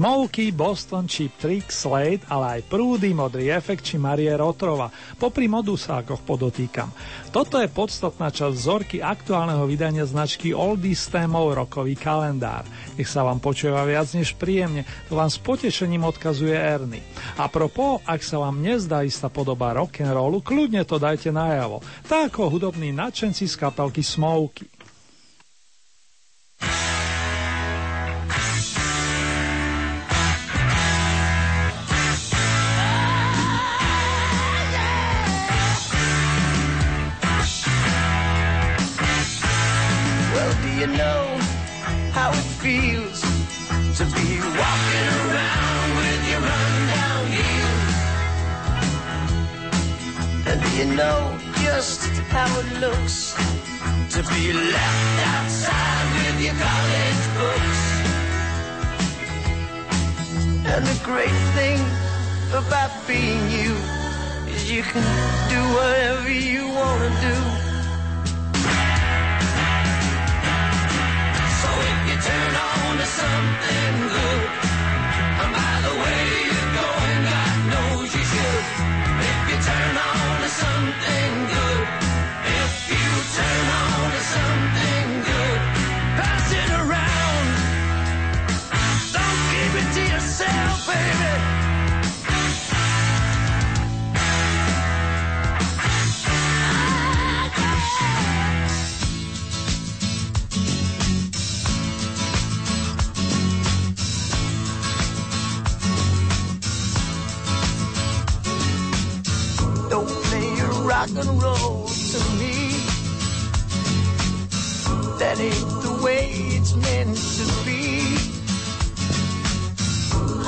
Smokey, 0.00 0.56
Boston, 0.56 1.04
Cheap 1.04 1.36
Trick, 1.36 1.68
Slade, 1.68 2.24
ale 2.32 2.56
aj 2.56 2.72
Prúdy, 2.72 3.12
Modrý 3.12 3.52
efekt 3.52 3.84
či 3.84 4.00
Marie 4.00 4.32
Rotrova. 4.32 4.88
Popri 5.20 5.44
modusákoch 5.44 6.24
podotýkam. 6.24 6.88
Toto 7.28 7.60
je 7.60 7.68
podstatná 7.68 8.32
časť 8.32 8.48
vzorky 8.48 9.04
aktuálneho 9.04 9.60
vydania 9.68 10.08
značky 10.08 10.56
Oldies 10.56 11.04
témov 11.12 11.52
rokový 11.52 12.00
kalendár. 12.00 12.64
Nech 12.96 13.12
sa 13.12 13.28
vám 13.28 13.44
počúva 13.44 13.84
viac 13.84 14.08
než 14.16 14.32
príjemne, 14.40 14.88
to 15.12 15.20
vám 15.20 15.28
s 15.28 15.36
potešením 15.36 16.08
odkazuje 16.08 16.56
Erny. 16.56 17.04
A 17.36 17.52
propo, 17.52 18.00
ak 18.08 18.24
sa 18.24 18.40
vám 18.40 18.56
nezdá 18.56 19.04
istá 19.04 19.28
podoba 19.28 19.76
rock'n'rollu, 19.76 20.40
kľudne 20.40 20.80
to 20.88 20.96
dajte 20.96 21.28
najavo. 21.28 21.84
Tak 22.08 22.32
ako 22.32 22.56
hudobní 22.56 22.88
nadšenci 22.96 23.44
z 23.44 23.52
kapelky 23.52 24.00
Smokey. 24.00 24.79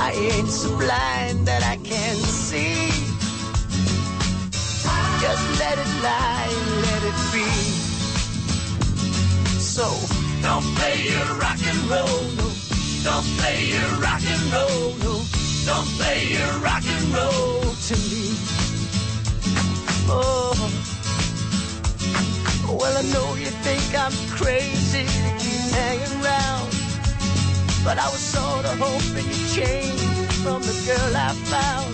I 0.05 0.11
ain't 0.11 0.49
so 0.49 0.67
blind 0.77 1.47
that 1.47 1.63
I 1.63 1.77
can't 1.77 2.19
see. 2.19 2.91
Just 5.23 5.45
let 5.61 5.75
it 5.79 5.91
lie, 6.03 6.51
let 6.87 7.01
it 7.11 7.19
be. 7.31 7.47
So 9.63 9.87
don't 10.41 10.67
play 10.75 11.07
your 11.07 11.29
rock 11.39 11.61
and 11.71 11.79
roll, 11.87 12.21
no. 12.35 12.47
Don't 13.07 13.27
play 13.39 13.59
your 13.73 13.91
rock 14.03 14.23
and 14.33 14.43
roll, 14.51 14.91
no. 15.05 15.13
Don't 15.69 15.89
play 15.95 16.19
your 16.35 16.51
rock 16.59 16.83
and 16.95 17.05
roll 17.15 17.61
to 17.87 17.95
me. 18.11 18.25
Oh, 20.11 20.51
well 22.77 22.97
I 22.97 23.03
know 23.13 23.35
you 23.35 23.51
think 23.63 23.87
I'm 23.97 24.11
crazy 24.35 25.05
to 25.05 25.31
keep 25.39 25.71
hanging 25.71 26.21
around. 26.21 26.72
But 27.83 27.99
I 27.99 28.07
was 28.09 28.19
sorta 28.19 28.69
hoping 28.79 29.27
you'd 29.27 29.49
change 29.51 29.99
from 30.41 30.61
the 30.61 30.73
girl 30.87 31.15
I 31.17 31.33
found. 31.51 31.93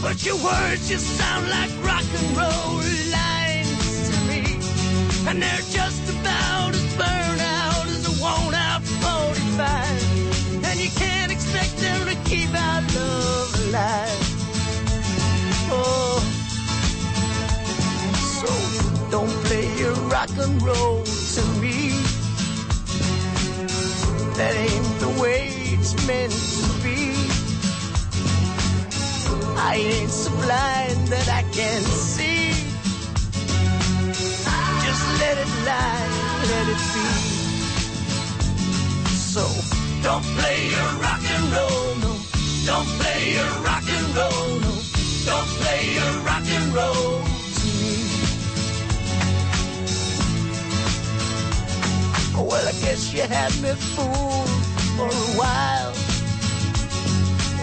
But 0.00 0.24
your 0.24 0.36
words 0.36 0.88
just 0.88 1.06
sound 1.18 1.50
like 1.50 1.70
rock 1.84 2.04
and 2.18 2.36
roll 2.36 2.80
lines 3.12 4.08
to 4.08 4.16
me. 4.24 4.42
And 5.28 5.42
they're 5.42 5.66
just 5.68 6.08
about 6.08 6.72
as 6.74 6.96
burned 6.96 7.42
out 7.42 7.86
as 7.88 8.08
a 8.08 8.22
worn 8.22 8.54
out 8.54 8.82
45. 8.82 10.64
And 10.64 10.80
you 10.80 10.88
can't 10.96 11.30
expect 11.30 11.76
them 11.76 12.08
to 12.08 12.14
keep 12.24 12.48
our 12.48 12.80
love 12.80 13.54
alive. 13.68 14.20
Oh, 15.70 16.24
so 18.40 18.48
don't 19.10 19.36
play 19.44 19.68
your 19.78 19.94
rock 20.08 20.30
and 20.38 20.62
roll 20.62 21.04
That 24.40 24.56
ain't 24.56 25.00
the 25.00 25.12
way 25.20 25.48
it's 25.74 25.92
meant 26.08 26.32
to 26.32 26.68
be. 26.82 27.12
I 29.70 29.74
ain't 29.76 30.10
so 30.10 30.30
blind 30.30 30.98
that 31.12 31.28
I 31.28 31.42
can't 31.52 31.84
see. 31.84 32.48
Just 34.84 35.04
let 35.20 35.36
it 35.44 35.52
lie, 35.68 36.06
let 36.52 36.66
it 36.74 36.82
be. 36.94 37.06
So 39.30 39.44
don't 40.02 40.24
play 40.38 40.58
your 40.74 40.90
rock 41.04 41.22
and 41.34 41.44
roll, 41.56 41.88
no. 42.04 42.12
Don't 42.64 42.88
play 42.98 43.20
your 43.36 43.52
rock 43.68 43.86
and 43.96 44.06
roll, 44.16 44.48
no. 44.64 44.72
Don't 45.28 45.50
play 45.60 45.82
your 45.98 46.12
rock 46.24 46.46
and 46.56 46.74
roll. 46.74 47.39
Well, 52.42 52.66
I 52.66 52.72
guess 52.72 53.12
you 53.12 53.22
had 53.22 53.52
me 53.62 53.70
fooled 53.74 54.48
for 54.96 55.06
a 55.08 55.38
while. 55.38 55.92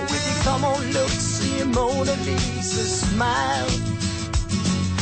With 0.10 0.26
your 0.28 0.44
come 0.44 0.64
on, 0.64 0.82
look, 0.92 1.10
see 1.10 1.64
Mona 1.64 2.14
Lisa 2.26 2.86
smile. 2.86 3.70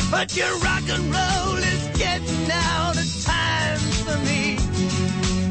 But 0.09 0.35
your 0.37 0.57
rock 0.59 0.83
and 0.87 1.03
roll 1.13 1.57
is 1.57 1.97
getting 1.97 2.51
out 2.51 2.95
of 2.97 3.23
time 3.25 3.79
for 4.05 4.17
me. 4.25 4.55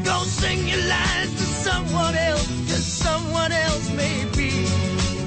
Go 0.03 0.23
sing 0.23 0.67
your 0.67 0.83
lines 0.87 1.33
to 1.35 1.45
someone 1.67 2.15
else, 2.15 2.47
cause 2.69 2.85
someone 2.85 3.51
else 3.51 3.89
may 3.91 4.25
be 4.35 4.49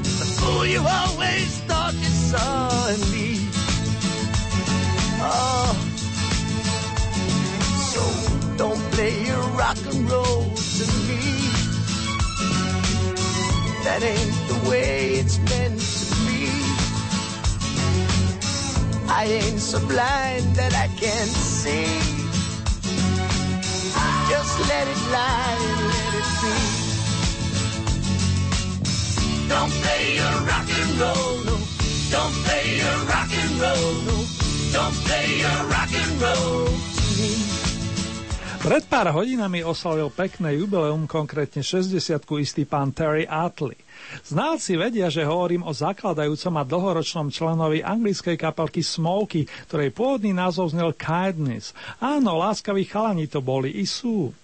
the 0.02 0.26
fool 0.38 0.66
you 0.66 0.80
always 0.80 1.58
thought 1.68 1.94
you 1.94 2.10
saw 2.30 2.88
in 2.88 3.00
me. 3.12 3.48
Oh, 5.20 5.74
so 7.92 8.37
play 8.98 9.14
your 9.24 9.44
rock 9.54 9.78
and 9.92 10.10
roll 10.10 10.42
to 10.78 10.84
me. 11.06 11.22
That 13.84 14.00
ain't 14.02 14.38
the 14.50 14.58
way 14.68 15.20
it's 15.20 15.38
meant 15.38 15.78
to 15.78 16.06
be. 16.26 16.50
I 19.20 19.22
ain't 19.38 19.60
so 19.60 19.78
blind 19.86 20.46
that 20.58 20.74
I 20.74 20.88
can't 21.02 21.30
see. 21.30 21.86
Just 24.32 24.54
let 24.70 24.84
it 24.94 25.02
lie 25.14 25.58
and 25.68 25.80
let 25.94 26.12
it 26.20 26.28
be. 26.42 26.56
Don't 29.52 29.72
play 29.82 30.04
your 30.20 30.36
rock 30.50 30.68
and 30.80 30.92
roll, 31.02 31.34
no. 31.48 31.56
Don't 32.14 32.34
play 32.44 32.66
your 32.82 32.98
rock 33.12 33.30
and 33.42 33.52
roll, 33.62 33.92
no. 34.08 34.16
Don't 34.76 34.96
play 35.06 35.26
your 35.44 35.60
rock 35.74 35.92
and 36.02 36.12
roll 36.20 36.66
to 36.66 37.04
me. 37.22 37.67
Pred 38.58 38.90
pár 38.90 39.14
hodinami 39.14 39.62
oslavil 39.62 40.10
pekné 40.10 40.58
jubileum, 40.58 41.06
konkrétne 41.06 41.62
60 41.62 41.94
istý 42.42 42.66
pán 42.66 42.90
Terry 42.90 43.22
Atley. 43.22 43.78
Znalci 44.26 44.74
vedia, 44.74 45.06
že 45.06 45.22
hovorím 45.22 45.62
o 45.62 45.70
zakladajúcom 45.70 46.54
a 46.58 46.66
dlhoročnom 46.66 47.30
členovi 47.30 47.86
anglickej 47.86 48.34
kapelky 48.34 48.82
Smoky, 48.82 49.46
ktorej 49.70 49.94
pôvodný 49.94 50.34
názov 50.34 50.74
znel 50.74 50.90
Kindness. 50.98 51.70
Áno, 52.02 52.42
láskaví 52.42 52.82
chalani 52.82 53.30
to 53.30 53.38
boli 53.38 53.78
i 53.78 53.86
sú. 53.86 54.34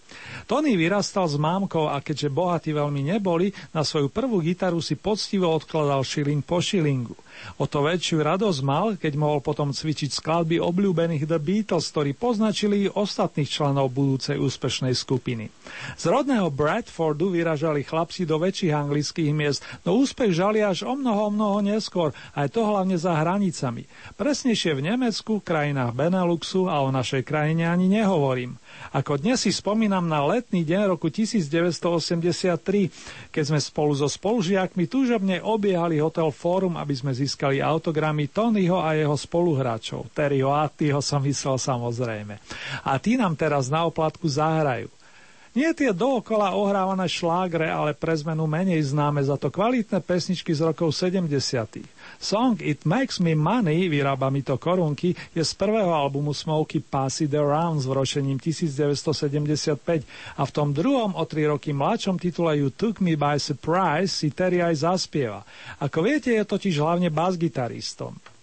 Tony 0.46 0.78
vyrastal 0.78 1.26
s 1.26 1.34
mámkou 1.34 1.90
a 1.90 1.98
keďže 1.98 2.30
bohatí 2.30 2.70
veľmi 2.70 3.10
neboli, 3.10 3.50
na 3.74 3.82
svoju 3.82 4.14
prvú 4.14 4.38
gitaru 4.38 4.78
si 4.78 4.94
poctivo 4.94 5.50
odkladal 5.50 6.06
šiling 6.06 6.46
po 6.46 6.62
šilingu. 6.62 7.18
O 7.60 7.70
to 7.70 7.86
väčšiu 7.86 8.24
radosť 8.24 8.60
mal, 8.64 8.98
keď 8.98 9.12
mohol 9.14 9.44
potom 9.44 9.70
cvičiť 9.70 10.10
skladby 10.10 10.58
obľúbených 10.58 11.28
The 11.28 11.38
Beatles, 11.38 11.92
ktorí 11.92 12.16
poznačili 12.16 12.90
ostatných 12.90 13.46
členov 13.46 13.92
budúcej 13.92 14.40
úspešnej 14.40 14.96
skupiny. 14.96 15.52
Z 15.94 16.10
rodného 16.10 16.50
Bradfordu 16.50 17.34
vyražali 17.34 17.84
chlapci 17.84 18.24
do 18.24 18.40
väčších 18.40 18.74
anglických 18.74 19.32
miest, 19.34 19.60
no 19.84 19.98
úspech 19.98 20.34
žali 20.34 20.62
až 20.62 20.86
o 20.86 20.94
mnoho, 20.94 21.30
mnoho 21.34 21.58
neskôr, 21.62 22.14
aj 22.34 22.48
to 22.54 22.64
hlavne 22.64 22.98
za 22.98 23.14
hranicami. 23.14 23.86
Presnejšie 24.14 24.74
v 24.78 24.94
Nemecku, 24.94 25.42
krajinách 25.42 25.94
Beneluxu 25.94 26.70
a 26.70 26.80
o 26.82 26.90
našej 26.90 27.22
krajine 27.26 27.66
ani 27.66 27.88
nehovorím. 27.90 28.58
Ako 28.94 29.18
dnes 29.18 29.42
si 29.42 29.52
spomínam 29.54 30.06
na 30.06 30.22
letný 30.22 30.64
deň 30.66 30.94
roku 30.94 31.10
1983, 31.10 33.30
keď 33.30 33.44
sme 33.44 33.60
spolu 33.62 33.94
so 33.94 34.08
spolužiakmi 34.10 34.86
túžobne 34.86 35.42
obiehali 35.42 35.98
hotel 35.98 36.30
Fórum, 36.30 36.78
aby 36.78 36.94
sme 36.94 37.10
získali 37.10 37.23
autogramy 37.60 38.28
Tonyho 38.30 38.80
a 38.80 38.94
jeho 38.96 39.14
spoluhráčov. 39.14 40.10
Terryho 40.12 40.52
a 40.52 40.66
Attyho 40.66 41.00
som 41.00 41.22
myslel 41.22 41.56
samozrejme. 41.56 42.38
A 42.84 42.98
tí 42.98 43.14
nám 43.14 43.38
teraz 43.38 43.70
na 43.70 43.86
oplatku 43.86 44.26
zahrajú. 44.26 44.90
Nie 45.54 45.70
tie 45.70 45.94
dookola 45.94 46.50
ohrávané 46.58 47.06
šlágre, 47.06 47.70
ale 47.70 47.94
pre 47.94 48.10
zmenu 48.18 48.42
menej 48.50 48.90
známe 48.90 49.22
za 49.22 49.38
to 49.38 49.54
kvalitné 49.54 50.02
pesničky 50.02 50.50
z 50.50 50.66
rokov 50.66 50.90
70. 50.90 51.30
Song 52.20 52.58
It 52.62 52.84
Makes 52.84 53.18
Me 53.18 53.34
Money, 53.34 53.88
vyrába 53.88 54.30
mi 54.30 54.42
to 54.42 54.58
korunky, 54.58 55.14
je 55.34 55.44
z 55.44 55.54
prvého 55.54 55.94
albumu 55.94 56.34
Smokey 56.34 56.80
Pass 56.80 57.20
It 57.20 57.34
Around 57.34 57.80
s 57.80 57.86
vročením 57.86 58.38
1975 58.38 60.04
a 60.36 60.42
v 60.46 60.50
tom 60.50 60.74
druhom 60.74 61.14
o 61.14 61.24
tri 61.24 61.46
roky 61.46 61.72
mladšom 61.72 62.18
titule 62.18 62.58
You 62.58 62.70
Took 62.70 63.00
Me 63.00 63.16
By 63.16 63.38
Surprise 63.40 64.12
si 64.12 64.30
Terry 64.30 64.62
aj 64.62 64.84
zaspieva. 64.84 65.46
Ako 65.80 66.02
viete, 66.02 66.34
je 66.34 66.44
totiž 66.44 66.74
hlavne 66.82 67.08
bas-gitaristom. 67.08 68.33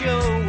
show. 0.00 0.39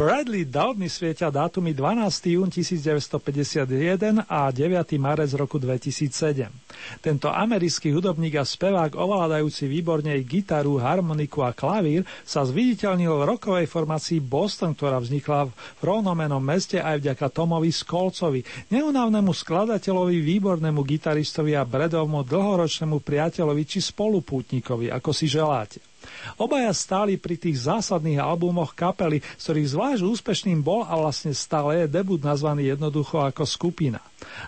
Bradley 0.00 0.48
Dowdney 0.48 0.88
svietia 0.88 1.28
dátumy 1.28 1.76
12. 1.76 2.32
jún 2.32 2.48
1951 2.48 4.24
a 4.24 4.48
9. 4.48 4.96
marec 4.96 5.28
roku 5.36 5.60
2007. 5.60 6.48
Tento 7.04 7.28
americký 7.28 7.92
hudobník 7.92 8.40
a 8.40 8.48
spevák 8.48 8.96
ovládajúci 8.96 9.68
výborne 9.68 10.16
gitaru, 10.24 10.80
harmoniku 10.80 11.44
a 11.44 11.52
klavír 11.52 12.08
sa 12.24 12.48
zviditeľnil 12.48 13.12
v 13.12 13.26
rokovej 13.28 13.68
formácii 13.68 14.24
Boston, 14.24 14.72
ktorá 14.72 14.96
vznikla 15.04 15.52
v 15.52 15.82
rovnomenom 15.84 16.40
meste 16.40 16.80
aj 16.80 17.04
vďaka 17.04 17.28
Tomovi 17.28 17.68
Skolcovi, 17.68 18.40
neunávnemu 18.72 19.36
skladateľovi, 19.36 20.16
výbornému 20.16 20.80
gitaristovi 20.80 21.52
a 21.52 21.68
Bredovmu 21.68 22.24
dlhoročnému 22.24 23.04
priateľovi 23.04 23.68
či 23.68 23.84
spolupútnikovi, 23.84 24.88
ako 24.88 25.12
si 25.12 25.28
želáte. 25.28 25.89
Obaja 26.36 26.72
stáli 26.72 27.16
pri 27.20 27.36
tých 27.36 27.66
zásadných 27.68 28.20
albumoch 28.20 28.72
kapely, 28.72 29.20
z 29.36 29.42
ktorých 29.42 29.72
zvlášť 29.72 30.02
úspešným 30.04 30.60
bol 30.60 30.86
a 30.86 30.94
vlastne 30.96 31.34
stále 31.36 31.84
je 31.84 31.92
debut 31.92 32.20
nazvaný 32.20 32.72
jednoducho 32.72 33.20
ako 33.20 33.44
skupina. 33.44 34.00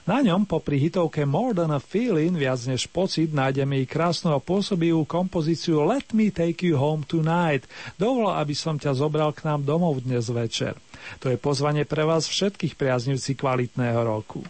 Na 0.04 0.20
ňom 0.20 0.44
popri 0.44 0.76
hitovke 0.78 1.24
More 1.24 1.56
Than 1.56 1.72
a 1.72 1.80
Feeling, 1.80 2.36
viac 2.36 2.60
než 2.68 2.86
pocit, 2.88 3.32
nájdeme 3.32 3.80
i 3.80 3.88
krásnu 3.88 4.36
a 4.36 4.40
pôsobivú 4.40 5.08
kompozíciu 5.08 5.82
Let 5.84 6.12
Me 6.12 6.28
Take 6.28 6.68
You 6.68 6.76
Home 6.76 7.08
Tonight. 7.08 7.64
Dovol, 7.96 8.30
aby 8.32 8.52
som 8.52 8.76
ťa 8.76 8.92
zobral 8.92 9.32
k 9.32 9.48
nám 9.48 9.64
domov 9.64 10.04
dnes 10.04 10.28
večer. 10.28 10.76
To 11.24 11.32
je 11.32 11.40
pozvanie 11.40 11.82
pre 11.88 12.06
vás 12.06 12.28
všetkých 12.28 12.78
priaznivci 12.78 13.34
kvalitného 13.34 14.00
roku. 14.06 14.44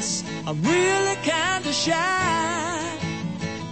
I'm 0.00 0.62
really 0.62 1.16
kinda 1.16 1.72
shy, 1.74 2.80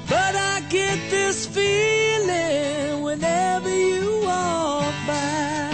but 0.07 0.37
I 0.37 0.61
get 0.69 0.99
this 1.09 1.47
feeling 1.47 3.03
whenever 3.03 3.71
you 3.71 4.21
walk 4.25 4.93
by. 5.07 5.73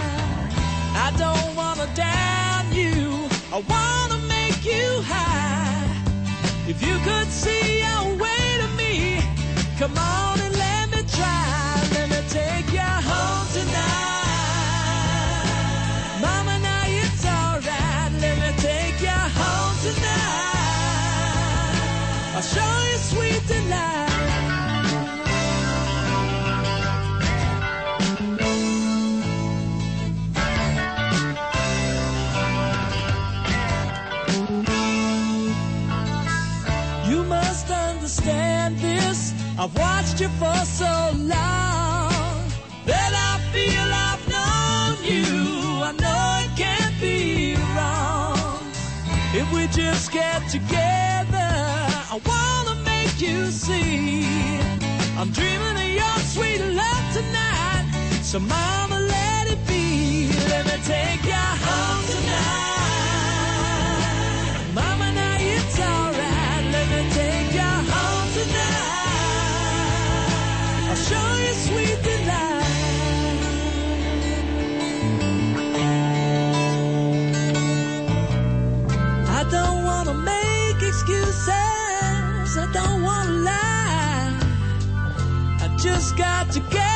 I 1.05 1.11
don't 1.17 1.55
wanna 1.57 1.87
down 1.93 2.71
you, 2.71 3.27
I 3.51 3.59
wanna 3.67 4.17
make 4.29 4.63
you 4.63 5.01
high. 5.01 5.89
If 6.69 6.81
you 6.81 6.99
could 6.99 7.29
see 7.29 7.81
your 7.85 8.15
way 8.15 8.45
to 8.61 8.67
me, 8.77 9.19
come 9.77 9.97
on 9.97 10.39
and 10.39 10.55
let 10.55 10.89
me 10.93 11.01
try. 11.17 11.83
Let 11.95 12.07
me 12.11 12.21
take 12.29 12.71
you 12.71 12.74
I'll 22.35 22.41
show 22.41 22.59
you 22.91 22.97
sweet 22.97 23.47
delight. 23.47 24.09
You 37.07 37.23
must 37.23 37.71
understand 37.71 38.79
this. 38.79 39.33
I've 39.57 39.73
watched 39.77 40.19
you 40.19 40.27
for 40.27 40.57
so 40.65 41.11
long 41.15 42.43
that 42.85 43.11
I 43.29 43.39
feel 43.53 43.87
I've 44.09 44.27
known 44.27 44.95
you. 45.09 45.23
I 45.87 45.93
know 46.03 46.43
it 46.43 46.57
can't 46.57 46.99
be 46.99 47.55
wrong 47.77 48.59
if 49.33 49.49
we 49.53 49.67
just 49.67 50.11
get 50.11 50.49
together. 50.49 51.14
You 53.17 53.49
see. 53.49 54.25
I'm 55.17 55.31
dreaming 55.31 55.77
of 55.77 55.89
your 55.89 56.17
sweet 56.33 56.59
love 56.59 57.13
tonight. 57.13 57.85
So 58.23 58.39
mama, 58.39 58.99
let 58.99 59.47
it 59.51 59.65
be. 59.67 60.27
Let 60.49 60.65
me 60.65 60.77
take 60.83 61.23
you 61.23 61.33
home 61.33 62.03
tonight. 62.11 62.41
Mama, 64.73 65.11
now 65.13 65.37
it's 65.39 65.79
alright. 65.79 66.65
Let 66.73 66.87
me 66.91 67.09
take 67.13 67.53
you 67.53 67.71
home 67.93 68.29
tonight. 68.33 68.75
Show 71.07 71.29
you 71.45 71.53
sweet 71.67 71.99
got 86.15 86.49
to 86.51 86.59
get 86.61 86.94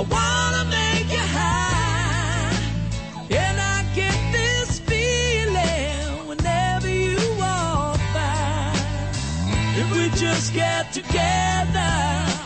I 0.00 0.02
wanna 0.04 0.64
make 0.70 1.12
you 1.12 1.18
high. 1.18 2.56
And 3.30 3.60
I 3.60 3.84
get 3.94 4.16
this 4.32 4.80
feeling 4.80 6.26
whenever 6.26 6.88
you 6.88 7.18
walk 7.38 8.00
by. 8.14 8.72
If 9.60 9.92
we 9.94 10.08
just 10.18 10.54
get 10.54 10.94
together, 10.94 11.92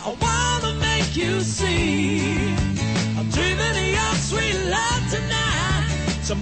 I 0.09 0.17
wanna 0.19 0.73
make 0.81 1.15
you 1.15 1.39
see. 1.39 2.55
I'm 3.17 3.29
dreaming 3.29 3.77
of 3.83 3.89
your 3.99 4.15
sweet 4.29 4.57
love 4.69 5.03
tonight. 5.09 6.19
So 6.23 6.35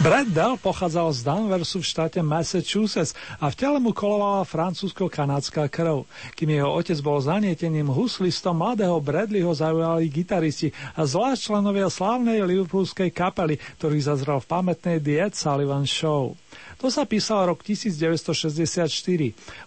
Brad 0.00 0.32
Dell 0.32 0.56
pochádzal 0.56 1.12
z 1.12 1.20
Danversu 1.28 1.84
v 1.84 1.90
štáte 1.92 2.24
Massachusetts 2.24 3.12
a 3.36 3.52
v 3.52 3.58
tele 3.60 3.76
mu 3.76 3.92
kolovala 3.92 4.48
francúzsko-kanadská 4.48 5.68
krv. 5.68 6.08
Kým 6.32 6.56
jeho 6.56 6.72
otec 6.72 6.96
bol 7.04 7.20
zanieteným 7.20 7.84
huslistom, 7.92 8.56
mladého 8.56 8.96
Bradleyho 8.96 9.52
zaujali 9.52 10.08
gitaristi 10.08 10.72
a 10.96 11.04
zvlášť 11.04 11.52
členovia 11.52 11.92
slávnej 11.92 12.40
liverpoolskej 12.48 13.12
kapely, 13.12 13.60
ktorý 13.76 14.00
zazrel 14.00 14.40
v 14.40 14.48
pamätnej 14.48 14.96
Ed 15.04 15.36
Sullivan 15.36 15.84
Show. 15.84 16.32
To 16.80 16.88
sa 16.88 17.04
písal 17.04 17.52
rok 17.52 17.60
1964. 17.60 18.88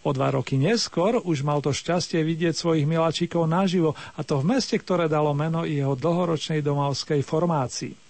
O 0.01 0.09
dva 0.17 0.33
roky 0.33 0.57
neskôr 0.57 1.21
už 1.21 1.45
mal 1.45 1.61
to 1.61 1.69
šťastie 1.69 2.25
vidieť 2.25 2.57
svojich 2.57 2.89
miláčikov 2.89 3.45
naživo 3.45 3.93
a 4.17 4.25
to 4.25 4.41
v 4.41 4.57
meste, 4.57 4.81
ktoré 4.81 5.05
dalo 5.05 5.37
meno 5.37 5.61
jeho 5.61 5.93
dlhoročnej 5.93 6.65
domovskej 6.65 7.21
formácii. 7.21 8.02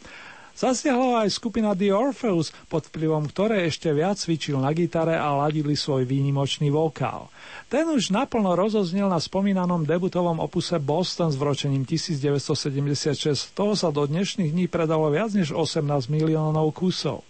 Zasiahla 0.54 1.26
aj 1.26 1.34
skupina 1.34 1.74
The 1.74 1.90
Orpheus, 1.90 2.54
pod 2.70 2.86
vplyvom 2.94 3.26
ktoré 3.26 3.66
ešte 3.66 3.90
viac 3.90 4.22
cvičil 4.22 4.62
na 4.62 4.70
gitare 4.70 5.18
a 5.18 5.34
ladili 5.34 5.74
svoj 5.74 6.06
výnimočný 6.06 6.70
vokál. 6.70 7.34
Ten 7.74 7.90
už 7.90 8.14
naplno 8.14 8.54
rozoznel 8.54 9.10
na 9.10 9.18
spomínanom 9.18 9.82
debutovom 9.82 10.38
opuse 10.38 10.78
Boston 10.78 11.34
s 11.34 11.42
vročením 11.42 11.90
1976. 11.90 13.58
Toho 13.58 13.74
sa 13.74 13.90
do 13.90 14.06
dnešných 14.06 14.54
dní 14.54 14.70
predalo 14.70 15.10
viac 15.10 15.34
než 15.34 15.58
18 15.58 15.82
miliónov 16.14 16.70
kusov. 16.78 17.26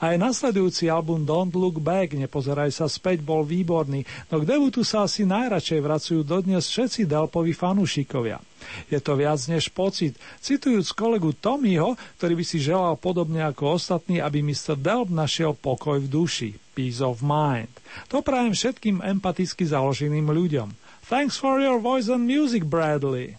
Aj 0.00 0.14
nasledujúci 0.16 0.88
album 0.88 1.22
Don't 1.24 1.52
Look 1.52 1.80
Back, 1.80 2.16
Nepozeraj 2.16 2.72
sa 2.72 2.86
späť, 2.88 3.20
bol 3.20 3.44
výborný, 3.44 4.04
no 4.32 4.40
k 4.40 4.48
debutu 4.48 4.82
sa 4.82 5.04
asi 5.04 5.28
najradšej 5.28 5.80
vracujú 5.80 6.20
dodnes 6.24 6.66
všetci 6.66 7.04
Delpovi 7.04 7.52
fanúšikovia. 7.52 8.40
Je 8.88 8.96
to 8.96 9.12
viac 9.14 9.38
než 9.46 9.68
pocit. 9.68 10.16
Citujúc 10.40 10.96
kolegu 10.96 11.36
Tommyho, 11.36 12.00
ktorý 12.16 12.34
by 12.40 12.44
si 12.44 12.58
želal 12.64 12.96
podobne 12.96 13.44
ako 13.44 13.76
ostatní, 13.76 14.24
aby 14.24 14.40
Mr. 14.40 14.74
Delp 14.80 15.12
našiel 15.12 15.52
pokoj 15.52 16.00
v 16.00 16.08
duši. 16.08 16.50
Peace 16.74 16.98
of 16.98 17.22
mind. 17.22 17.70
To 18.10 18.24
prajem 18.24 18.56
všetkým 18.56 19.04
empaticky 19.04 19.62
založeným 19.62 20.26
ľuďom. 20.26 20.74
Thanks 21.06 21.36
for 21.36 21.60
your 21.60 21.78
voice 21.78 22.08
and 22.08 22.24
music, 22.24 22.64
Bradley. 22.64 23.36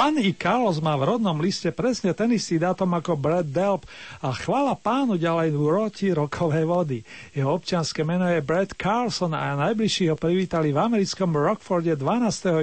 Bunny 0.00 0.32
Carlos 0.32 0.80
má 0.80 0.96
v 0.96 1.12
rodnom 1.12 1.36
liste 1.44 1.68
presne 1.76 2.16
ten 2.16 2.32
istý 2.32 2.56
dátum 2.56 2.88
ako 2.96 3.20
Brad 3.20 3.44
Delp 3.44 3.84
a 4.24 4.32
chvala 4.32 4.72
pánu 4.72 5.20
ďalej 5.20 5.52
roti 5.52 6.08
rokovej 6.08 6.64
vody. 6.64 6.98
Jeho 7.36 7.60
občianske 7.60 8.00
meno 8.00 8.24
je 8.24 8.40
Brad 8.40 8.72
Carlson 8.80 9.36
a 9.36 9.52
najbližší 9.60 10.08
ho 10.08 10.16
privítali 10.16 10.72
v 10.72 10.80
americkom 10.80 11.36
Rockforde 11.36 11.92
12. 12.00 12.16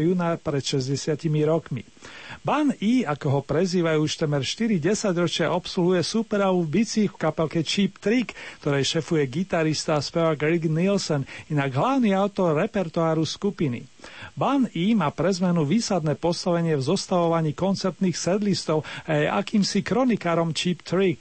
júna 0.10 0.42
pred 0.42 0.66
60 0.66 1.14
rokmi. 1.46 1.86
Ban 2.42 2.74
E, 2.82 3.06
ako 3.06 3.28
ho 3.30 3.42
prezývajú 3.46 4.02
už 4.02 4.18
temer 4.18 4.42
4 4.42 4.82
ročia, 5.14 5.54
obsluhuje 5.54 6.02
superovú 6.02 6.66
bicích 6.66 7.14
v 7.14 7.22
kapelke 7.22 7.62
Cheap 7.62 8.02
Trick, 8.02 8.34
ktorej 8.66 8.98
šefuje 8.98 9.30
gitarista 9.30 9.94
a 9.94 10.02
spevák 10.02 10.42
Rick 10.42 10.66
Nielsen, 10.66 11.22
inak 11.54 11.70
hlavný 11.70 12.18
autor 12.18 12.58
repertoáru 12.58 13.30
skupiny. 13.30 13.86
Ban 14.38 14.70
E 14.70 14.94
má 14.94 15.10
pre 15.10 15.34
zmenu 15.34 15.66
výsadné 15.66 16.14
postavenie 16.14 16.78
v 16.78 16.86
zostavovaní 16.86 17.58
koncertných 17.58 18.14
sedlistov 18.14 18.86
a 19.10 19.18
je 19.18 19.26
akýmsi 19.26 19.82
kronikárom 19.82 20.54
Cheap 20.54 20.86
Trick. 20.86 21.18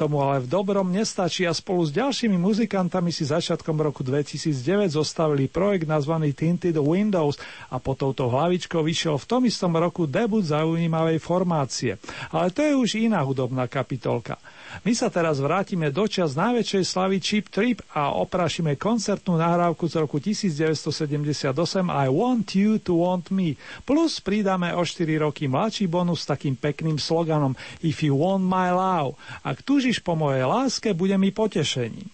Tomu 0.00 0.24
ale 0.24 0.40
v 0.40 0.48
dobrom 0.48 0.88
nestačí 0.88 1.44
a 1.44 1.52
spolu 1.52 1.84
s 1.84 1.92
ďalšími 1.92 2.40
muzikantami 2.40 3.12
si 3.12 3.28
začiatkom 3.28 3.76
roku 3.84 4.00
2009 4.00 4.96
zostavili 4.96 5.44
projekt 5.44 5.84
nazvaný 5.84 6.32
Tinted 6.32 6.80
Windows 6.80 7.36
a 7.68 7.76
po 7.76 7.92
touto 7.92 8.32
hlavičkou 8.32 8.80
vyšiel 8.80 9.20
v 9.20 9.28
tom 9.28 9.44
istom 9.44 9.76
roku 9.76 10.08
debut 10.08 10.40
zaujímavej 10.40 11.20
formácie. 11.20 12.00
Ale 12.32 12.48
to 12.48 12.64
je 12.64 12.72
už 12.72 12.90
iná 12.96 13.20
hudobná 13.20 13.68
kapitolka. 13.68 14.40
My 14.86 14.94
sa 14.94 15.10
teraz 15.10 15.42
vrátime 15.42 15.90
do 15.90 16.06
čas 16.06 16.38
najväčšej 16.38 16.84
slavy 16.86 17.16
Cheap 17.18 17.46
Trip 17.50 17.78
a 17.90 18.14
oprašíme 18.16 18.78
koncertnú 18.78 19.34
nahrávku 19.34 19.84
z 19.90 20.00
roku 20.00 20.22
1978 20.22 21.50
I 21.90 22.06
Want 22.08 22.54
You 22.54 22.78
to 22.78 23.04
Want 23.04 23.34
Me. 23.34 23.58
Plus 23.82 24.22
pridáme 24.22 24.72
o 24.72 24.80
4 24.80 25.26
roky 25.26 25.50
mladší 25.50 25.90
bonus 25.90 26.22
s 26.22 26.30
takým 26.30 26.54
pekným 26.54 27.02
sloganom 27.02 27.52
If 27.82 28.00
you 28.06 28.14
want 28.14 28.46
my 28.46 28.70
love. 28.70 29.18
Ak 29.42 29.66
túžiš 29.90 30.06
po 30.06 30.14
mojej 30.14 30.46
láske, 30.46 30.94
bude 30.94 31.18
mi 31.18 31.34
potešením. 31.34 32.06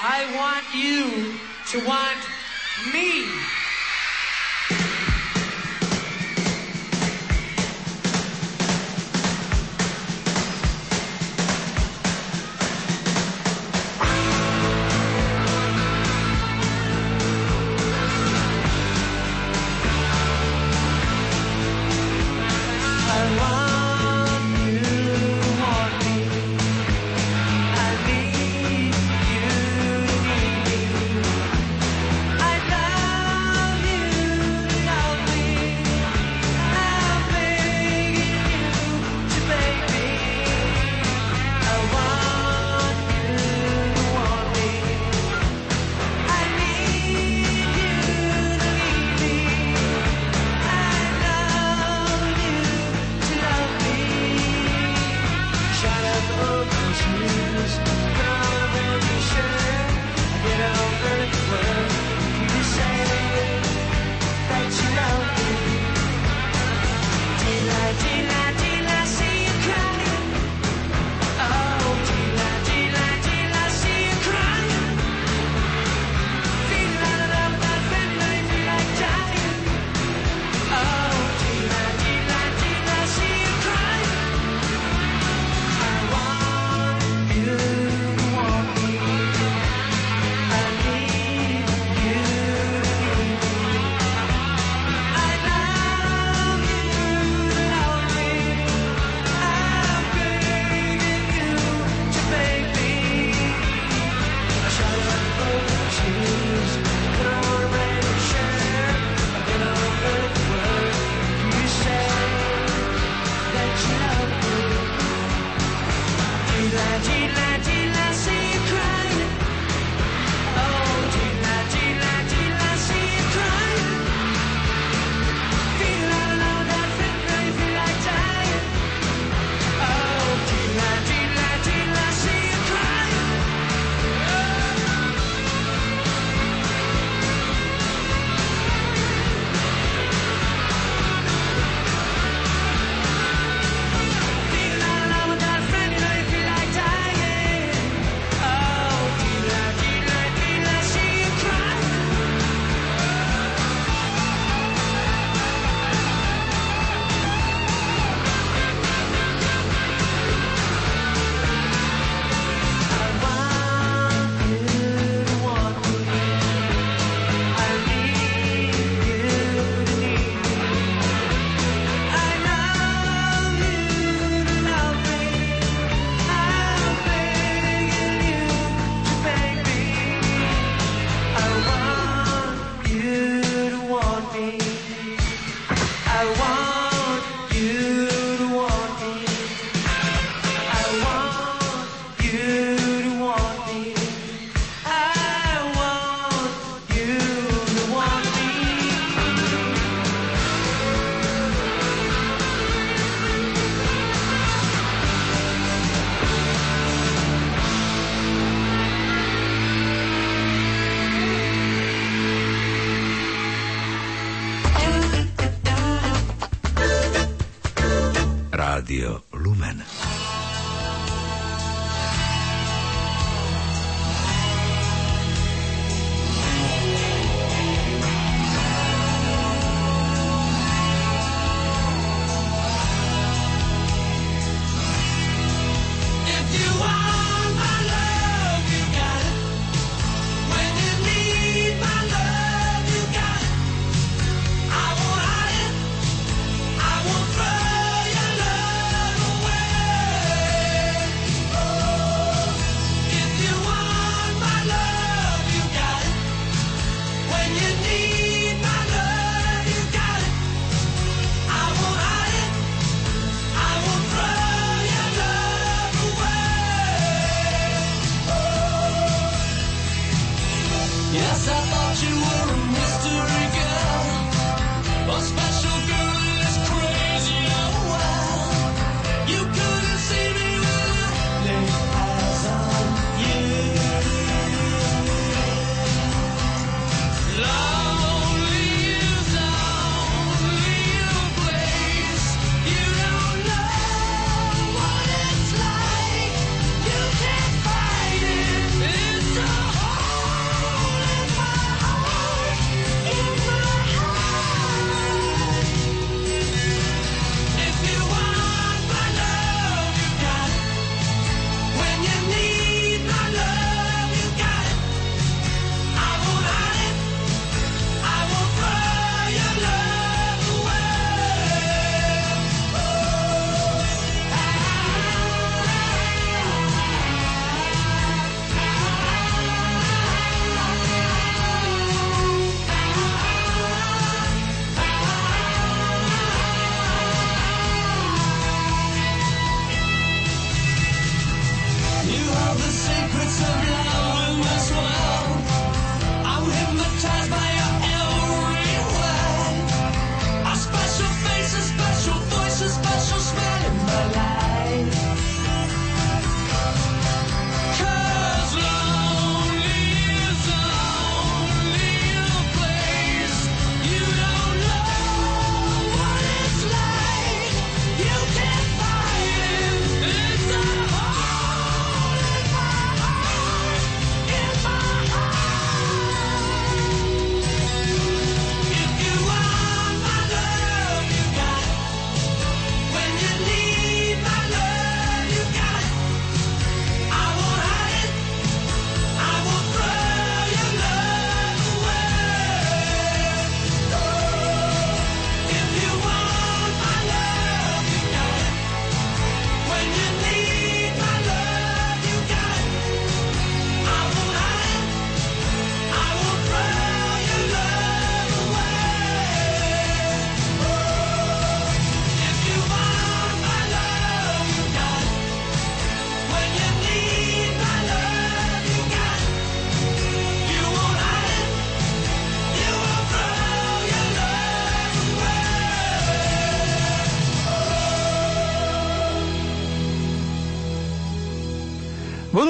I 0.00 0.24
want 0.32 0.64
you 0.72 1.36
to 1.68 1.84
want 1.84 2.22
me. 2.96 3.28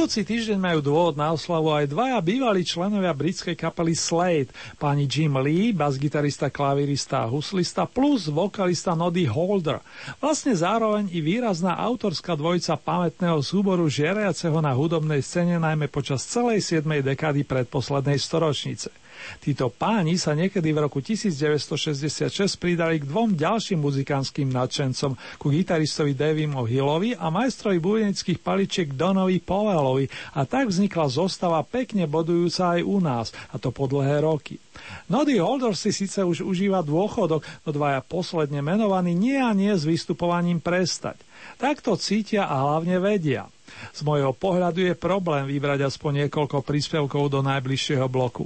Budúci 0.06 0.22
týždeň 0.22 0.62
majú 0.62 0.78
dôvod 0.86 1.18
na 1.18 1.34
oslavu 1.34 1.74
aj 1.74 1.90
dvaja 1.90 2.22
bývalí 2.22 2.62
členovia 2.62 3.10
britskej 3.10 3.58
kapely 3.58 3.90
Slade, 3.90 4.54
pani 4.78 5.10
Jim 5.10 5.34
Lee, 5.34 5.74
basgitarista, 5.74 6.46
klavirista 6.46 7.26
a 7.26 7.30
huslista, 7.34 7.90
plus 7.90 8.30
vokalista 8.30 8.94
Noddy 8.94 9.26
Holder. 9.26 9.82
Vlastne 10.22 10.54
zároveň 10.54 11.10
i 11.10 11.18
výrazná 11.18 11.74
autorská 11.74 12.38
dvojica 12.38 12.78
pamätného 12.78 13.42
súboru 13.42 13.90
žiariaceho 13.90 14.62
na 14.62 14.70
hudobnej 14.78 15.26
scéne 15.26 15.58
najmä 15.58 15.90
počas 15.90 16.22
celej 16.22 16.62
7. 16.62 16.86
dekády 17.02 17.42
predposlednej 17.42 18.22
storočnice. 18.22 18.94
Títo 19.40 19.68
páni 19.70 20.16
sa 20.16 20.32
niekedy 20.32 20.72
v 20.72 20.78
roku 20.86 20.98
1966 21.04 22.30
pridali 22.56 23.02
k 23.02 23.08
dvom 23.08 23.36
ďalším 23.36 23.82
muzikánskym 23.82 24.48
nadšencom, 24.50 25.16
ku 25.38 25.46
gitaristovi 25.50 26.12
Davimu 26.16 26.64
Hillovi 26.64 27.14
a 27.16 27.30
majstrovi 27.32 27.78
bujenických 27.80 28.40
paličiek 28.40 28.88
Donovi 28.94 29.42
Powelovi 29.42 30.06
a 30.34 30.44
tak 30.44 30.68
vznikla 30.70 31.06
zostava 31.10 31.60
pekne 31.64 32.08
bodujúca 32.10 32.78
aj 32.78 32.80
u 32.84 32.98
nás, 33.02 33.26
a 33.52 33.60
to 33.60 33.72
po 33.72 33.88
dlhé 33.90 34.24
roky. 34.24 34.60
Nody 35.08 35.40
Holder 35.40 35.72
si 35.72 35.90
síce 35.94 36.20
už 36.22 36.44
užíva 36.44 36.84
dôchodok, 36.84 37.42
no 37.64 37.70
dvaja 37.72 38.04
posledne 38.04 38.60
menovaní 38.60 39.16
nie 39.16 39.38
a 39.38 39.56
nie 39.56 39.72
s 39.72 39.88
vystupovaním 39.88 40.60
prestať. 40.60 41.18
Tak 41.56 41.80
to 41.80 41.96
cítia 41.96 42.44
a 42.44 42.60
hlavne 42.60 43.00
vedia. 43.00 43.48
Z 43.96 44.04
môjho 44.04 44.36
pohľadu 44.36 44.84
je 44.84 44.92
problém 44.92 45.48
vybrať 45.48 45.88
aspoň 45.88 46.28
niekoľko 46.28 46.60
príspevkov 46.60 47.32
do 47.32 47.40
najbližšieho 47.40 48.04
bloku. 48.12 48.44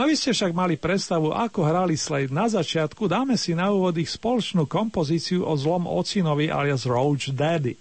Aby 0.00 0.16
ste 0.16 0.32
však 0.32 0.56
mali 0.56 0.80
predstavu, 0.80 1.36
ako 1.36 1.68
hrali 1.68 2.00
Slade 2.00 2.32
na 2.32 2.48
začiatku, 2.48 3.04
dáme 3.04 3.36
si 3.36 3.52
na 3.52 3.68
úvod 3.68 3.92
ich 4.00 4.08
spoločnú 4.08 4.64
kompozíciu 4.64 5.44
o 5.44 5.52
zlom 5.52 5.84
ocinovi 5.84 6.48
alias 6.48 6.88
Roach 6.88 7.28
Daddy. 7.28 7.76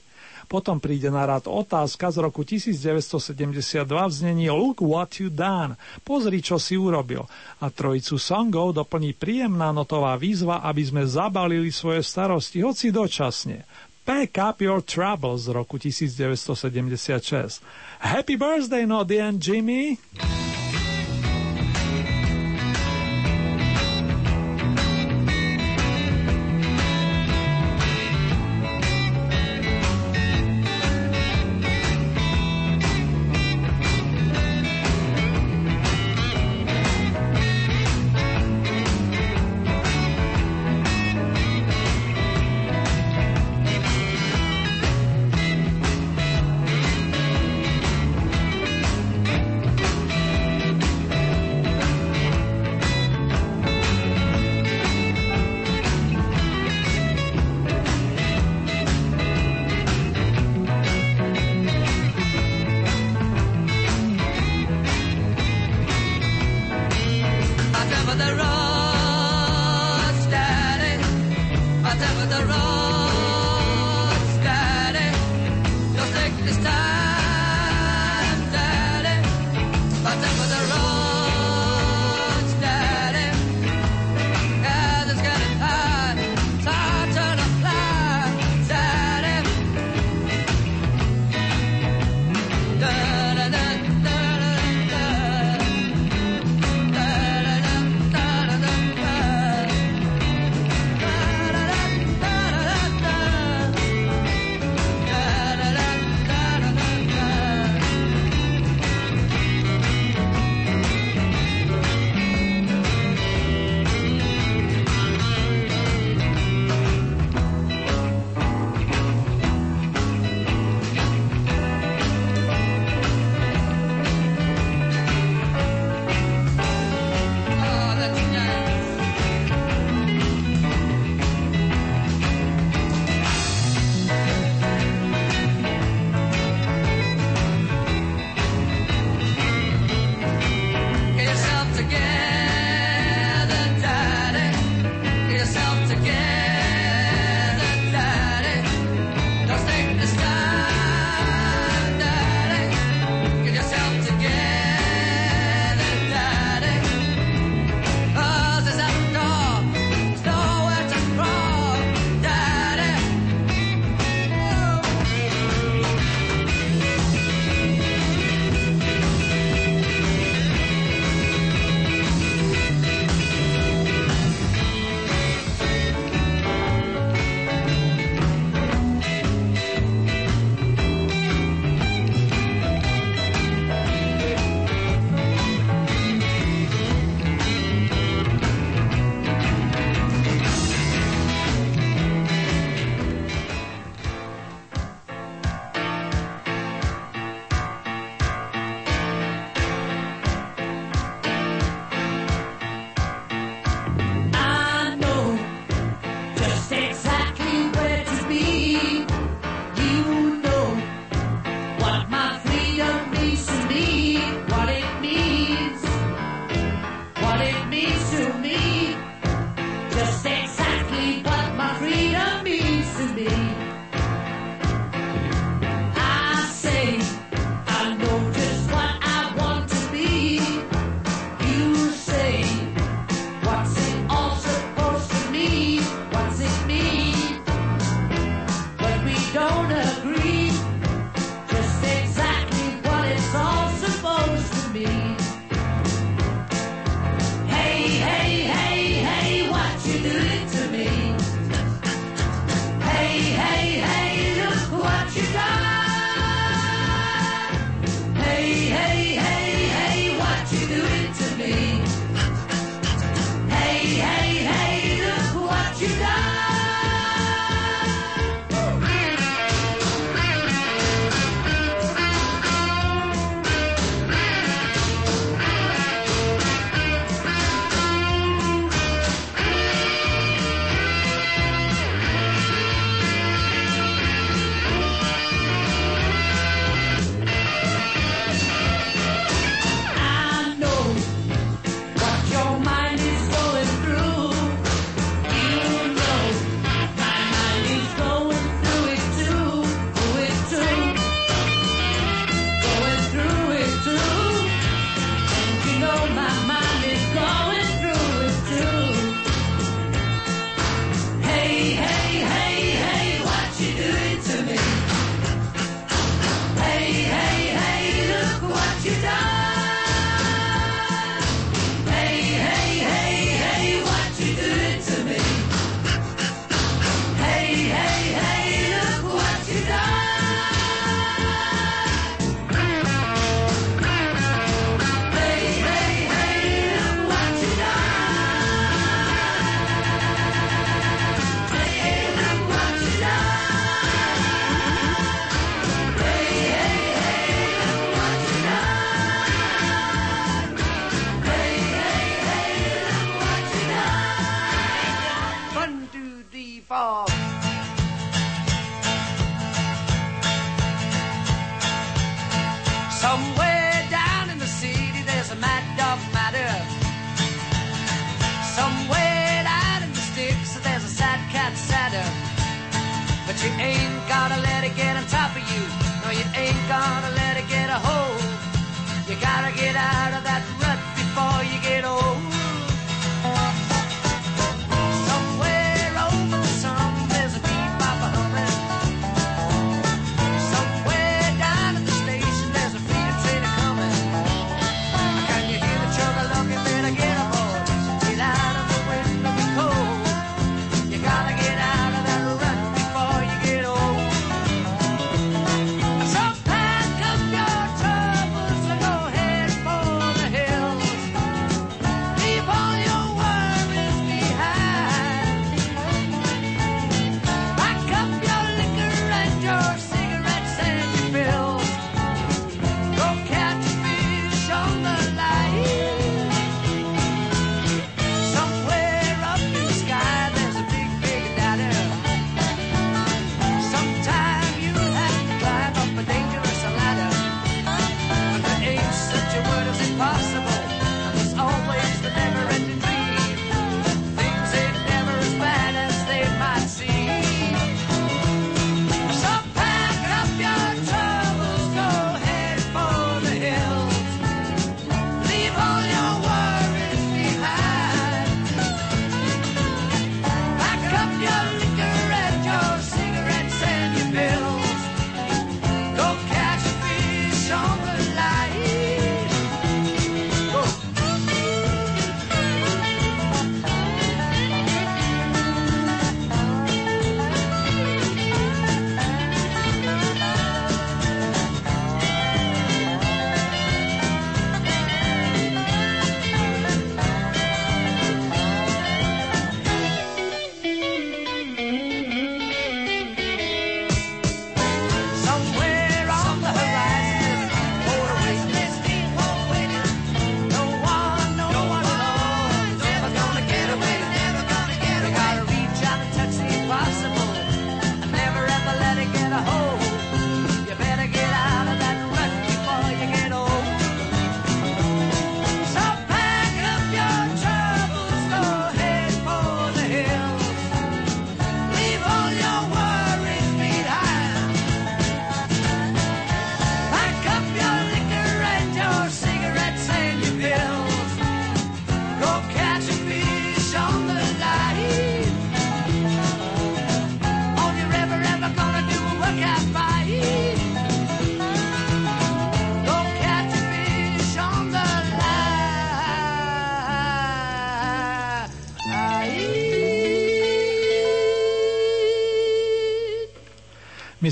Potom 0.46 0.78
príde 0.78 1.10
na 1.10 1.26
rad 1.26 1.50
otázka 1.50 2.14
z 2.14 2.18
roku 2.22 2.46
1972 2.46 3.82
v 3.88 4.14
znení 4.14 4.48
Look 4.54 4.78
what 4.84 5.18
you 5.18 5.34
done, 5.34 5.74
pozri, 6.06 6.38
čo 6.44 6.62
si 6.62 6.78
urobil. 6.78 7.26
A 7.64 7.74
trojicu 7.74 8.22
songov 8.22 8.78
doplní 8.78 9.18
príjemná 9.18 9.74
notová 9.74 10.14
výzva, 10.20 10.62
aby 10.62 10.86
sme 10.86 11.04
zabalili 11.10 11.74
svoje 11.74 12.06
starosti, 12.06 12.62
hoci 12.62 12.94
dočasne. 12.94 13.66
Pack 14.06 14.38
Up 14.38 14.62
Your 14.62 14.84
Troubles 14.84 15.42
z 15.42 15.52
roku 15.52 15.78
1976. 15.78 17.62
Happy 18.00 18.38
birthday, 18.38 18.86
Noddy 18.86 19.20
and 19.20 19.42
Jimmy! 19.42 19.98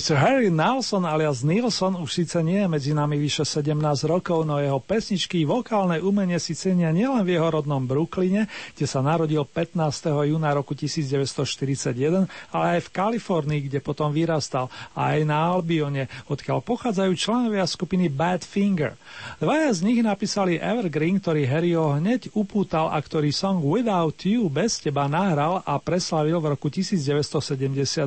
Mr. 0.03 0.19
Harry 0.19 0.51
Nelson 0.51 1.07
alias 1.07 1.47
Nilsson 1.47 1.95
už 1.95 2.11
síce 2.11 2.35
nie 2.43 2.59
je 2.59 2.67
medzi 2.67 2.91
nami 2.91 3.15
vyše 3.15 3.47
17 3.47 3.71
rokov, 4.03 4.43
no 4.43 4.59
jeho 4.59 4.83
pesničky 4.83 5.47
vokálne 5.47 6.03
umenie 6.03 6.43
si 6.43 6.59
cenia 6.59 6.91
nielen 6.91 7.23
v 7.23 7.39
jeho 7.39 7.47
rodnom 7.47 7.79
Brooklyne, 7.79 8.51
kde 8.75 8.83
sa 8.83 8.99
narodil 8.99 9.47
15. 9.47 9.79
júna 10.27 10.51
roku 10.51 10.75
1941, 10.75 12.27
ale 12.51 12.65
aj 12.75 12.79
v 12.83 12.89
Kalifornii, 12.91 13.71
kde 13.71 13.79
potom 13.79 14.11
vyrastal, 14.11 14.67
a 14.91 15.15
aj 15.15 15.23
na 15.23 15.39
Albione, 15.39 16.11
odkiaľ 16.27 16.59
pochádzajú 16.67 17.11
členovia 17.15 17.63
skupiny 17.63 18.11
Bad 18.11 18.43
Finger. 18.43 18.99
Dvaja 19.39 19.71
z 19.71 19.87
nich 19.87 20.03
napísali 20.03 20.59
Evergreen, 20.59 21.23
ktorý 21.23 21.47
Harryho 21.47 21.95
hneď 22.03 22.27
upútal 22.35 22.91
a 22.91 22.99
ktorý 22.99 23.31
song 23.31 23.63
Without 23.63 24.19
You 24.27 24.51
bez 24.51 24.83
teba 24.83 25.07
nahral 25.07 25.63
a 25.63 25.79
preslavil 25.79 26.43
v 26.43 26.59
roku 26.59 26.67
1972. 26.67 28.03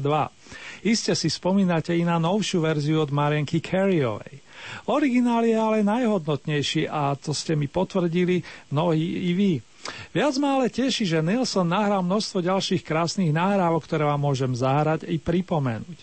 Iste 0.86 1.18
si 1.18 1.26
spomínate 1.26 1.90
i 1.98 2.06
na 2.06 2.22
novšiu 2.22 2.62
verziu 2.62 3.02
od 3.02 3.10
Marienky 3.10 3.58
Careyovej. 3.58 4.38
Originál 4.86 5.42
je 5.42 5.58
ale 5.58 5.82
najhodnotnejší 5.82 6.86
a 6.86 7.18
to 7.18 7.34
ste 7.34 7.58
mi 7.58 7.66
potvrdili 7.66 8.46
mnohí 8.70 9.26
i 9.26 9.30
vy. 9.34 9.52
Viac 10.14 10.38
ma 10.38 10.58
ale 10.58 10.70
teší, 10.70 11.02
že 11.02 11.26
Nilsson 11.26 11.66
nahral 11.66 12.06
množstvo 12.06 12.38
ďalších 12.38 12.86
krásnych 12.86 13.34
nahrávok, 13.34 13.82
ktoré 13.82 14.06
vám 14.06 14.22
môžem 14.22 14.54
zahrať 14.54 15.10
i 15.10 15.18
pripomenúť. 15.18 15.98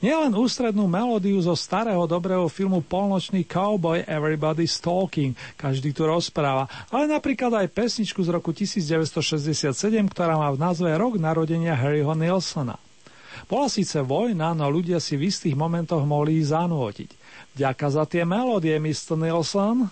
Nielen 0.00 0.32
ústrednú 0.32 0.88
melódiu 0.88 1.36
zo 1.44 1.52
starého 1.52 2.08
dobrého 2.08 2.48
filmu 2.48 2.80
Polnočný 2.80 3.44
cowboy 3.44 4.02
Everybody's 4.08 4.80
Talking, 4.80 5.36
každý 5.60 5.92
tu 5.92 6.08
rozpráva, 6.08 6.66
ale 6.88 7.04
napríklad 7.04 7.52
aj 7.54 7.70
pesničku 7.70 8.24
z 8.24 8.32
roku 8.32 8.50
1967, 8.56 9.76
ktorá 10.08 10.40
má 10.40 10.48
v 10.50 10.58
názve 10.58 10.88
Rok 10.90 11.20
narodenia 11.20 11.76
Harryho 11.76 12.16
Nilsona. 12.16 12.80
Bola 13.50 13.68
síce 13.68 13.98
vojna, 14.02 14.54
no 14.54 14.66
ľudia 14.70 15.02
si 15.02 15.18
v 15.18 15.28
istých 15.28 15.58
momentoch 15.58 16.02
mohli 16.06 16.40
ich 16.42 16.50
zanútiť. 16.50 17.10
Ďaká 17.58 17.86
za 17.92 18.04
tie 18.08 18.22
melódie, 18.24 18.78
Mr. 18.78 19.18
Nilsson. 19.18 19.90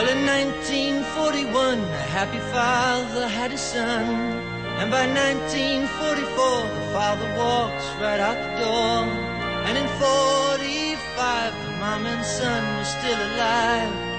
Well, 0.00 0.08
in 0.08 0.24
1941, 0.24 1.84
a 1.84 2.04
happy 2.08 2.40
father 2.56 3.28
had 3.28 3.52
a 3.52 3.58
son. 3.58 4.08
And 4.80 4.90
by 4.90 5.04
1944, 5.04 6.24
the 6.24 6.86
father 6.96 7.28
walks 7.36 7.84
right 8.00 8.16
out 8.16 8.40
the 8.40 8.64
door. 8.64 9.29
And 9.66 9.76
in 9.78 9.88
45, 10.00 11.52
the 11.64 11.70
mom 11.78 12.06
and 12.06 12.24
son 12.24 12.62
were 12.76 12.84
still 12.84 13.20
alive. 13.34 14.10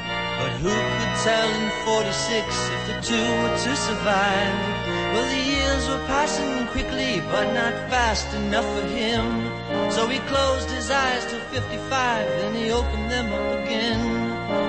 But 0.41 0.53
who 0.63 0.73
could 0.73 1.15
tell 1.21 1.49
in 1.59 1.69
46 1.85 2.69
if 2.75 2.81
the 2.89 2.97
two 3.01 3.27
were 3.41 3.57
to 3.65 3.75
survive? 3.75 4.55
Well, 5.13 5.27
the 5.27 5.43
years 5.53 5.87
were 5.89 6.03
passing 6.07 6.67
quickly, 6.67 7.21
but 7.31 7.53
not 7.53 7.73
fast 7.89 8.33
enough 8.33 8.65
for 8.75 8.87
him. 8.87 9.25
So 9.91 10.07
he 10.07 10.19
closed 10.31 10.69
his 10.71 10.89
eyes 10.89 11.25
till 11.29 11.41
55, 11.51 12.27
then 12.39 12.55
he 12.55 12.71
opened 12.71 13.11
them 13.11 13.31
up 13.33 13.59
again. 13.61 14.01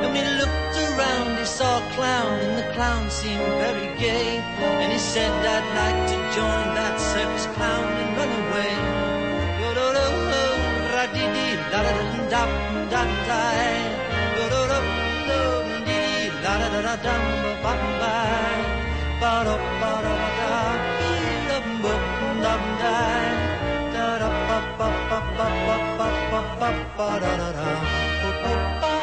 And 0.05 0.17
he 0.17 0.25
looked 0.41 0.77
around, 0.89 1.39
he 1.39 1.45
saw 1.45 1.79
a 1.79 1.91
clown, 1.93 2.41
and 2.41 2.59
the 2.59 2.69
clown 2.75 3.09
seemed 3.09 3.47
very 3.65 3.97
gay. 3.99 4.39
And 4.83 4.93
he 4.93 4.99
said, 4.99 5.31
I'd 5.31 5.69
like 5.81 6.01
to 6.13 6.17
join 6.37 6.67
that 6.75 7.01
circus 7.01 7.47
clown 7.57 7.89
and 8.03 8.17
run 8.19 8.33
away 8.43 8.92
da 11.03 11.09
dee 11.15 11.29
dee 11.35 11.57
da 11.73 11.81
da 11.83 11.93
da 12.33 12.43
da 12.93 13.03
da 13.29 13.41
da 14.39 14.67
da 14.69 14.81
da 15.29 15.41
dee 15.87 16.31
da 16.45 16.53
da 16.61 16.69
da 16.75 16.81
da 16.87 16.95
da 17.05 17.15
ba 17.63 17.73
ba 18.01 18.13
ba 19.21 19.33
da 19.47 19.55
ba 19.81 19.93
da 20.05 20.15
da 20.39 20.61
da 21.49 21.59
ba 21.83 21.95
da 22.45 22.55
da 22.83 22.95
da 23.95 24.07
da 24.23 24.29
ba 24.49 24.59
ba 24.79 24.89
ba 25.11 25.19
ba 25.39 25.49
ba 25.67 25.77
ba 25.99 26.09
ba 26.31 26.41
ba 26.61 26.71
ba 26.97 27.09
da 27.23 27.33
da 27.41 27.49
da 27.59 27.71
ba 28.23 28.55
ba 28.83 28.95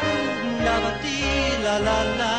da 0.66 0.76
ba 0.84 0.92
dee 1.04 1.52
la 1.64 1.76
la 1.88 1.98
la 2.20 2.34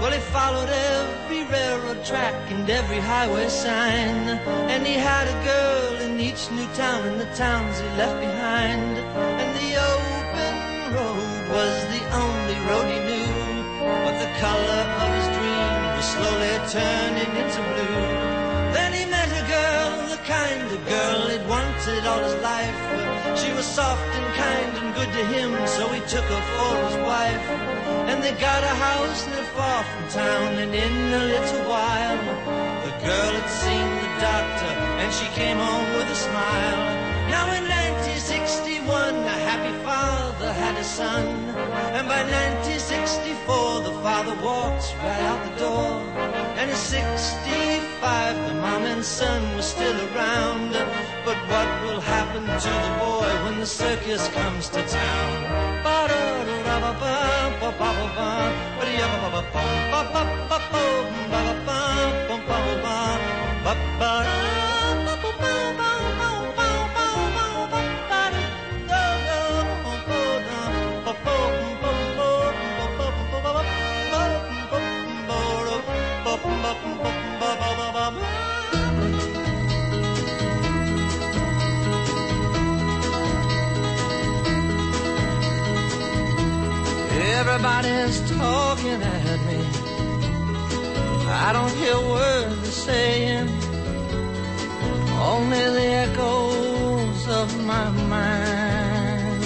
well, 0.00 0.12
he 0.12 0.18
followed 0.32 0.70
every 0.70 1.44
railroad 1.44 2.02
track 2.06 2.34
and 2.50 2.68
every 2.70 3.00
highway 3.00 3.48
sign. 3.50 4.40
And 4.72 4.86
he 4.86 4.94
had 4.94 5.28
a 5.28 5.36
girl 5.44 6.00
in 6.00 6.18
each 6.18 6.50
new 6.50 6.66
town 6.72 7.06
and 7.06 7.20
the 7.20 7.30
towns 7.36 7.78
he 7.78 7.86
left 8.00 8.18
behind. 8.18 8.96
And 9.40 9.50
the 9.60 9.70
open 9.92 10.94
road 10.96 11.42
was 11.52 11.74
the 11.92 12.02
only 12.16 12.58
road 12.68 12.88
he 12.94 13.00
knew. 13.08 13.30
But 14.04 14.16
the 14.24 14.32
color 14.40 14.80
of 15.04 15.08
his 15.18 15.28
dream 15.36 15.80
was 15.96 16.06
slowly 16.14 16.54
turning 16.72 17.32
into 17.36 17.60
blue. 17.68 18.29
Kind 20.30 20.62
of 20.62 20.80
girl 20.86 21.20
he'd 21.26 21.46
wanted 21.48 22.06
all 22.06 22.22
his 22.22 22.38
life. 22.52 22.78
She 23.40 23.50
was 23.52 23.66
soft 23.66 24.10
and 24.18 24.28
kind 24.46 24.72
and 24.78 24.94
good 24.94 25.10
to 25.18 25.24
him, 25.34 25.50
so 25.66 25.88
he 25.88 26.00
took 26.14 26.26
her 26.34 26.44
for 26.54 26.74
his 26.86 26.98
wife. 27.12 27.44
And 28.08 28.22
they 28.22 28.34
got 28.38 28.62
a 28.62 28.74
house 28.88 29.26
not 29.32 29.46
far 29.58 29.82
from 29.90 30.02
town, 30.22 30.50
and 30.62 30.72
in 30.86 30.94
a 31.20 31.24
little 31.34 31.64
while, 31.74 32.20
the 32.86 32.94
girl 33.08 33.32
had 33.38 33.50
seen 33.62 33.88
the 34.02 34.10
doctor, 34.30 34.72
and 35.02 35.10
she 35.18 35.26
came 35.40 35.58
home 35.58 35.88
with 35.96 36.16
a 36.16 36.18
smile. 36.28 36.80
Now 37.34 37.46
in 37.58 37.64
1961, 37.66 39.14
a 39.34 39.38
happy 39.50 39.74
father 40.40 40.52
had 40.54 40.76
a 40.76 40.84
son, 40.84 41.26
and 41.96 42.08
by 42.08 42.22
1964, 42.22 43.82
the 43.82 43.92
father 44.00 44.34
walked 44.42 44.94
right 45.04 45.22
out 45.28 45.40
the 45.44 45.54
door. 45.60 45.90
And 46.56 46.70
in 46.70 46.76
65, 46.76 48.48
the 48.48 48.54
mom 48.54 48.82
and 48.84 49.04
son 49.04 49.42
were 49.56 49.62
still 49.62 49.98
around. 50.08 50.72
But 51.26 51.36
what 51.52 51.68
will 51.84 52.00
happen 52.00 52.44
to 52.44 52.72
the 52.86 52.92
boy 53.04 53.30
when 53.44 53.60
the 53.60 53.66
circus 53.66 54.28
comes 54.28 54.68
to 54.70 54.82
town? 54.88 55.70
Everybody's 87.52 88.20
talking 88.30 89.02
at 89.02 89.40
me. 89.48 89.60
I 91.26 91.52
don't 91.52 91.74
hear 91.82 91.98
words 91.98 92.62
they're 92.62 92.70
saying, 92.70 93.48
only 95.18 95.64
the 95.76 95.88
echoes 96.06 97.28
of 97.28 97.48
my 97.66 97.90
mind. 98.14 99.42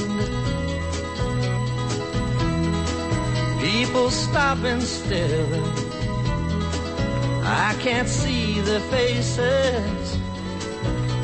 People 3.62 4.10
stop 4.10 4.58
and 4.64 4.82
stare. 4.82 5.62
I 7.42 7.74
can't 7.80 8.08
see 8.08 8.60
their 8.60 8.84
faces, 8.92 10.18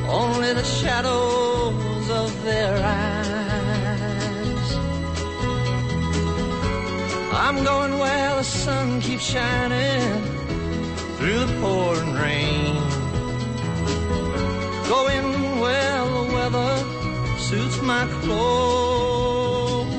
only 0.09 0.55
the 0.55 0.64
shadows 0.64 2.11
of 2.11 2.43
their 2.43 2.74
eyes. 2.83 3.39
I'm 7.43 7.64
going 7.64 7.99
where 7.99 8.36
the 8.36 8.43
sun 8.43 9.01
keeps 9.01 9.24
shining 9.24 10.22
through 11.16 11.47
the 11.47 11.59
pouring 11.62 12.12
rain. 12.12 12.74
Going 14.86 15.59
where 15.59 16.05
the 16.05 16.24
weather 16.34 16.72
suits 17.38 17.80
my 17.80 18.07
clothes. 18.20 19.91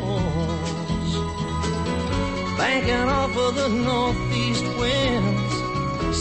Banking 2.59 3.09
off 3.09 3.35
of 3.35 3.55
the 3.55 3.69
northeast 3.69 4.65
winds, 4.77 5.55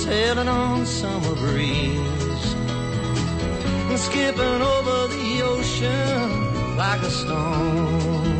sailing 0.03 0.49
on 0.49 0.87
summer 0.87 1.35
breeze. 1.35 2.55
And 3.91 3.99
skipping 3.99 4.63
over 4.75 5.09
the 5.15 5.43
ocean 5.45 6.77
like 6.79 7.03
a 7.03 7.11
stone. 7.11 8.40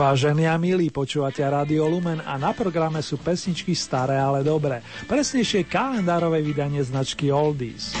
Vážení 0.00 0.48
a 0.48 0.56
milí, 0.56 0.88
počúvate 0.88 1.44
Radio 1.44 1.84
Lumen 1.84 2.24
a 2.24 2.40
na 2.40 2.56
programe 2.56 3.04
sú 3.04 3.20
pesničky 3.20 3.76
staré, 3.76 4.16
ale 4.16 4.40
dobré. 4.40 4.80
Presnejšie 5.04 5.68
kalendárové 5.68 6.40
vydanie 6.40 6.80
značky 6.80 7.28
Oldies. 7.28 7.92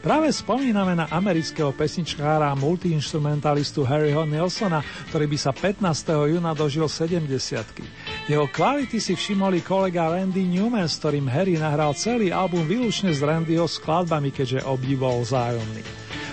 Práve 0.00 0.32
spomíname 0.32 0.96
na 0.96 1.04
amerického 1.12 1.68
pesničkára 1.76 2.48
a 2.48 2.56
multiinstrumentalistu 2.56 3.84
Harryho 3.84 4.24
Nilsona, 4.24 4.80
ktorý 5.12 5.28
by 5.28 5.38
sa 5.40 5.52
15. 5.52 5.84
júna 6.32 6.56
dožil 6.56 6.88
70 6.88 8.03
Jeho 8.24 8.48
kvality 8.48 8.96
si 9.04 9.12
všimoli 9.12 9.60
kolega 9.60 10.08
Randy 10.08 10.48
Newman, 10.48 10.88
s 10.88 10.96
ktorým 10.96 11.28
Harry 11.28 11.60
nahral 11.60 11.92
celý 11.92 12.32
album 12.32 12.64
výlučne 12.64 13.12
s 13.12 13.20
Randyho 13.20 13.68
skladbami, 13.68 14.32
keďže 14.32 14.64
obdiv 14.64 15.04
bol 15.04 15.20
vzájomný. 15.20 15.84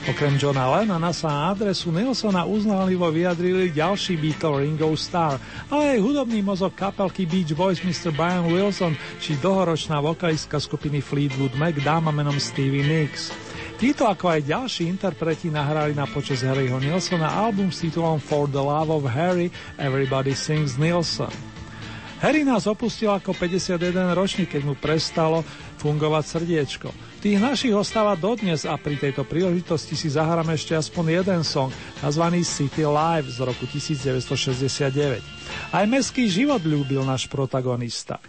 Okrem 0.08 0.40
Johna 0.40 0.72
Lennona 0.72 1.12
sa 1.12 1.28
na 1.28 1.42
adresu 1.52 1.92
Nilsona 1.92 2.48
uznalivo 2.48 3.12
vyjadrili 3.12 3.76
ďalší 3.76 4.16
Beatle 4.16 4.64
Ringo 4.64 4.88
Starr, 4.96 5.36
ale 5.68 6.00
aj 6.00 6.00
hudobný 6.00 6.40
mozog 6.40 6.72
kapelky 6.80 7.28
Beach 7.28 7.52
Boys 7.52 7.84
Mr. 7.84 8.16
Brian 8.16 8.48
Wilson 8.48 8.96
či 9.20 9.36
dlhoročná 9.44 10.00
vokalistka 10.00 10.64
skupiny 10.64 11.04
Fleetwood 11.04 11.60
Mac 11.60 11.76
dáma 11.84 12.16
menom 12.16 12.40
Stevie 12.40 12.88
Nicks. 12.88 13.36
Títo 13.76 14.08
ako 14.08 14.32
aj 14.32 14.48
ďalší 14.48 14.88
interpreti 14.88 15.52
nahrali 15.52 15.92
na 15.92 16.08
počas 16.08 16.40
Harryho 16.40 16.80
Nilsona 16.80 17.36
album 17.36 17.68
s 17.68 17.84
titulom 17.84 18.24
For 18.24 18.48
the 18.48 18.64
Love 18.64 18.96
of 18.96 19.04
Harry 19.12 19.52
Everybody 19.76 20.32
Sings 20.32 20.80
Nilsson. 20.80 21.51
Harry 22.22 22.46
nás 22.46 22.70
opustil 22.70 23.10
ako 23.10 23.34
51 23.34 24.14
ročník, 24.14 24.54
keď 24.54 24.62
mu 24.62 24.78
prestalo 24.78 25.42
fungovať 25.82 26.24
srdiečko. 26.30 26.94
Tých 27.18 27.42
našich 27.42 27.74
ostáva 27.74 28.14
dodnes 28.14 28.62
a 28.62 28.78
pri 28.78 28.94
tejto 29.02 29.26
príležitosti 29.26 29.98
si 29.98 30.06
zahráme 30.06 30.54
ešte 30.54 30.78
aspoň 30.78 31.26
jeden 31.26 31.42
song, 31.42 31.74
nazvaný 31.98 32.46
City 32.46 32.86
Live 32.86 33.26
z 33.26 33.42
roku 33.42 33.66
1969. 33.66 35.18
Aj 35.74 35.86
mestský 35.90 36.30
život 36.30 36.62
ľúbil 36.62 37.02
náš 37.02 37.26
protagonista. 37.26 38.22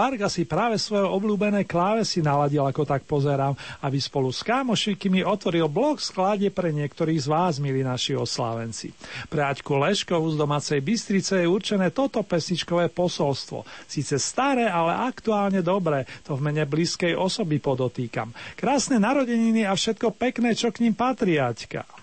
Varga 0.00 0.32
si 0.32 0.48
práve 0.48 0.80
svoje 0.80 1.04
obľúbené 1.04 1.68
klávesy 1.68 2.24
naladil, 2.24 2.64
ako 2.64 2.88
tak 2.88 3.04
pozerám, 3.04 3.52
aby 3.84 4.00
spolu 4.00 4.32
s 4.32 4.40
kámošikmi 4.40 5.20
otvoril 5.20 5.68
blok 5.68 6.00
skladie 6.00 6.48
pre 6.48 6.72
niektorých 6.72 7.20
z 7.20 7.28
vás, 7.28 7.60
milí 7.60 7.84
naši 7.84 8.16
oslávenci. 8.16 8.96
Pre 9.28 9.44
Aťku 9.44 9.76
Leškovu 9.76 10.32
z 10.32 10.40
domácej 10.40 10.80
Bystrice 10.80 11.44
je 11.44 11.52
určené 11.52 11.92
toto 11.92 12.24
pesničkové 12.24 12.88
posolstvo. 12.88 13.68
Sice 13.84 14.16
staré, 14.16 14.72
ale 14.72 14.96
aktuálne 15.04 15.60
dobré, 15.60 16.08
to 16.24 16.32
v 16.32 16.48
mene 16.48 16.64
blízkej 16.64 17.12
osoby 17.12 17.60
podotýkam. 17.60 18.32
Krásne 18.56 18.96
narodeniny 18.96 19.68
a 19.68 19.76
všetko 19.76 20.16
pekné, 20.16 20.56
čo 20.56 20.72
k 20.72 20.80
ním 20.80 20.96
patrí, 20.96 21.36
Aťka. 21.36 21.99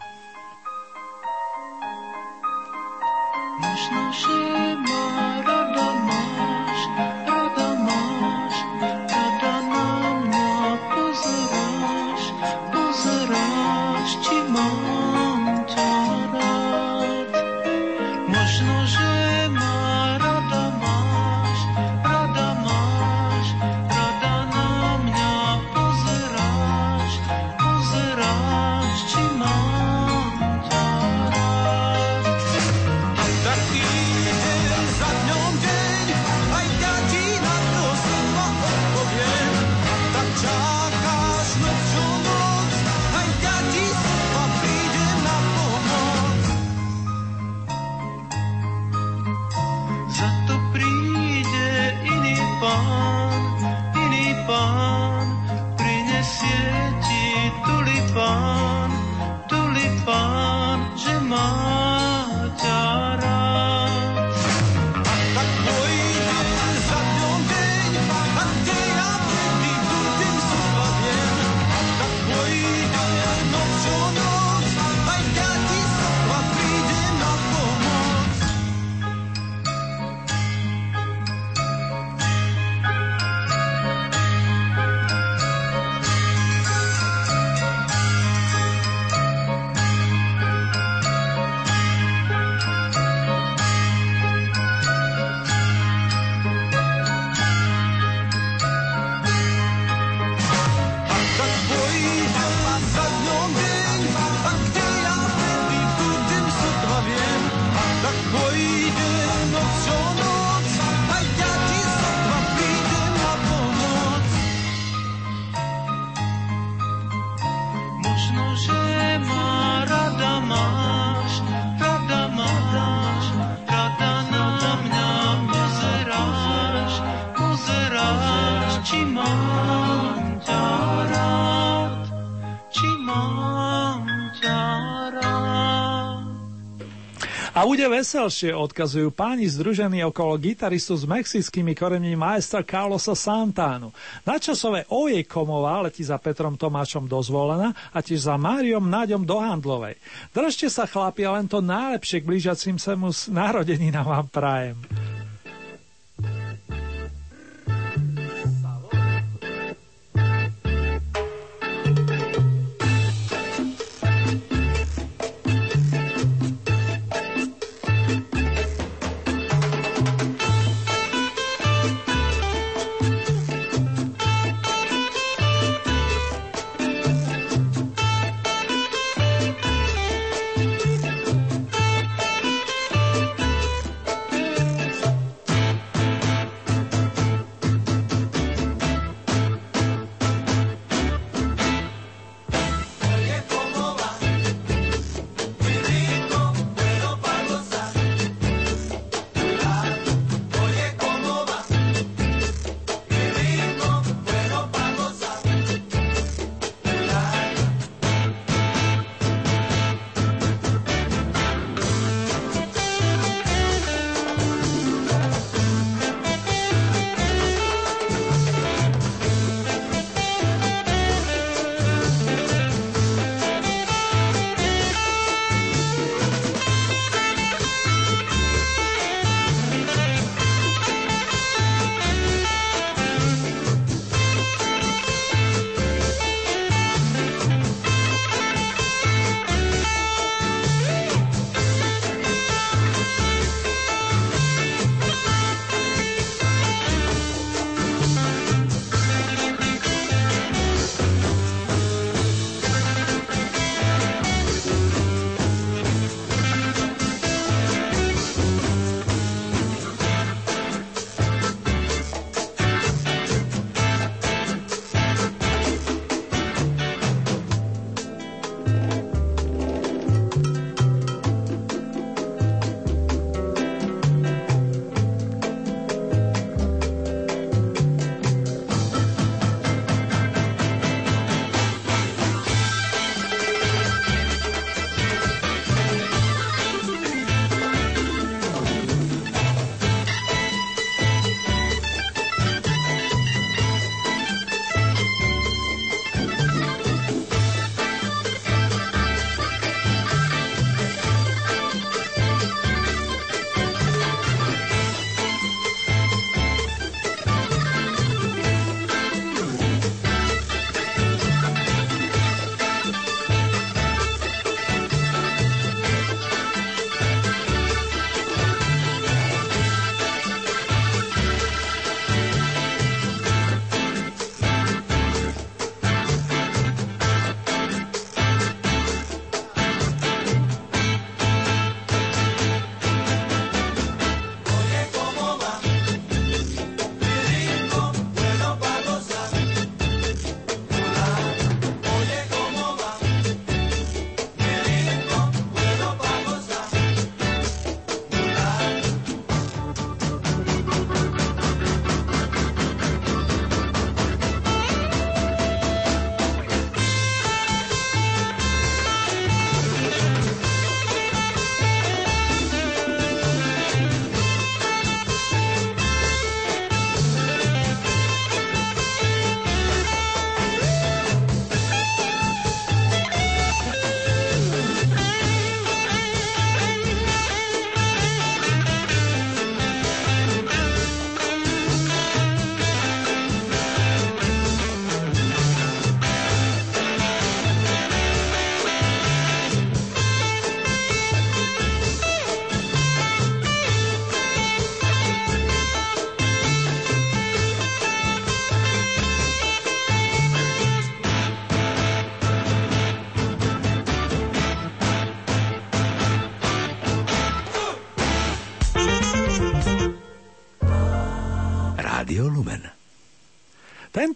Veselšie, 137.88 138.51
odkazujú 138.51 139.15
páni 139.15 139.47
združení 139.47 140.03
okolo 140.03 140.35
gitaristu 140.35 140.99
s 140.99 141.07
mexickými 141.07 141.71
koreňmi 141.71 142.19
majstra 142.19 142.59
Carlosa 142.61 143.15
Santánu. 143.15 143.95
Načasové 144.27 144.83
Oje 144.91 145.23
Komová 145.23 145.88
letí 145.88 146.03
za 146.03 146.19
Petrom 146.19 146.59
Tomášom 146.59 147.07
dozvolená 147.07 147.71
a 147.95 147.99
tiež 148.03 148.27
za 148.27 148.35
Máriom 148.35 148.83
Náďom 148.85 149.23
do 149.23 149.39
Handlovej. 149.39 149.95
Držte 150.35 150.67
sa 150.67 150.83
chlapi 150.83 151.23
len 151.25 151.47
to 151.47 151.63
najlepšie 151.63 152.21
k 152.21 152.29
blížacím 152.29 152.75
sa 152.75 152.99
mu 152.99 153.09
narodeninám 153.31 154.05
vám 154.05 154.27
prajem. 154.27 154.77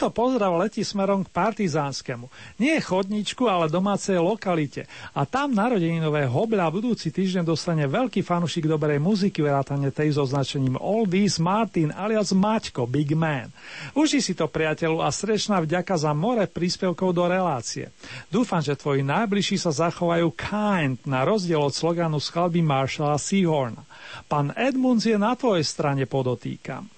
Tento 0.02 0.18
pozdrav 0.18 0.58
letí 0.58 0.82
smerom 0.82 1.22
k 1.22 1.30
Partizánskemu. 1.30 2.26
Nie 2.58 2.82
chodničku, 2.82 3.46
ale 3.46 3.70
domácej 3.70 4.18
lokalite. 4.18 4.90
A 5.14 5.30
tam 5.30 5.54
narodeninové 5.54 6.26
hobľa 6.26 6.74
budúci 6.74 7.14
týždeň 7.14 7.46
dostane 7.46 7.86
veľký 7.86 8.26
fanušik 8.26 8.66
dobrej 8.66 8.98
muziky, 8.98 9.46
vrátane 9.46 9.94
tej 9.94 10.18
so 10.18 10.26
označením 10.26 10.74
Oldies 10.82 11.38
Martin 11.38 11.94
alias 11.94 12.34
Maťko, 12.34 12.90
Big 12.90 13.14
Man. 13.14 13.54
Uži 13.94 14.26
si 14.26 14.34
to 14.34 14.50
priateľu 14.50 15.06
a 15.06 15.14
srdečná 15.14 15.62
vďaka 15.62 15.94
za 15.94 16.18
more 16.18 16.50
príspevkov 16.50 17.14
do 17.14 17.30
relácie. 17.30 17.94
Dúfam, 18.34 18.66
že 18.66 18.74
tvoji 18.74 19.06
najbližší 19.06 19.62
sa 19.62 19.70
zachovajú 19.70 20.34
kind, 20.34 20.98
na 21.06 21.22
rozdiel 21.22 21.62
od 21.62 21.78
sloganu 21.78 22.18
skladby 22.18 22.66
Marshalla 22.66 23.22
Seahorna. 23.22 23.86
Pán 24.26 24.50
Edmunds 24.58 25.06
je 25.06 25.22
na 25.22 25.38
tvojej 25.38 25.62
strane, 25.62 26.10
podotýkam. 26.10 26.90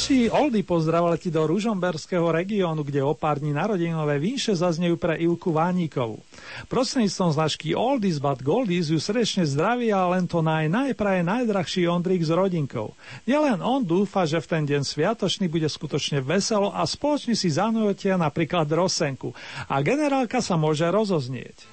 Ďalší 0.00 0.32
oldy 0.32 0.64
pozdrav 0.64 1.12
letí 1.12 1.28
do 1.28 1.44
Ružomberského 1.44 2.32
regiónu, 2.32 2.80
kde 2.80 3.04
o 3.04 3.12
pár 3.12 3.36
dní 3.36 3.52
narodinové 3.52 4.16
výše 4.16 4.56
zaznejú 4.56 4.96
pre 4.96 5.20
Ivku 5.20 5.52
Váníkovú. 5.52 6.24
Prostredníctvom 6.72 7.36
značky 7.36 7.76
Oldies 7.76 8.16
but 8.16 8.40
Goldies 8.40 8.88
ju 8.88 8.96
srdečne 8.96 9.44
zdraví 9.44 9.92
a 9.92 10.08
len 10.08 10.24
to 10.24 10.40
naj 10.40 10.72
najpraje 10.72 11.20
najdrahší 11.20 11.84
Ondrík 11.84 12.24
s 12.24 12.32
rodinkou. 12.32 12.96
Nielen 13.28 13.60
on 13.60 13.84
dúfa, 13.84 14.24
že 14.24 14.40
v 14.40 14.48
ten 14.48 14.64
deň 14.64 14.88
sviatočný 14.88 15.52
bude 15.52 15.68
skutočne 15.68 16.24
veselo 16.24 16.72
a 16.72 16.80
spoločne 16.88 17.36
si 17.36 17.52
zanujotia 17.52 18.16
napríklad 18.16 18.72
rosenku. 18.72 19.36
A 19.68 19.84
generálka 19.84 20.40
sa 20.40 20.56
môže 20.56 20.88
rozoznieť. 20.88 21.68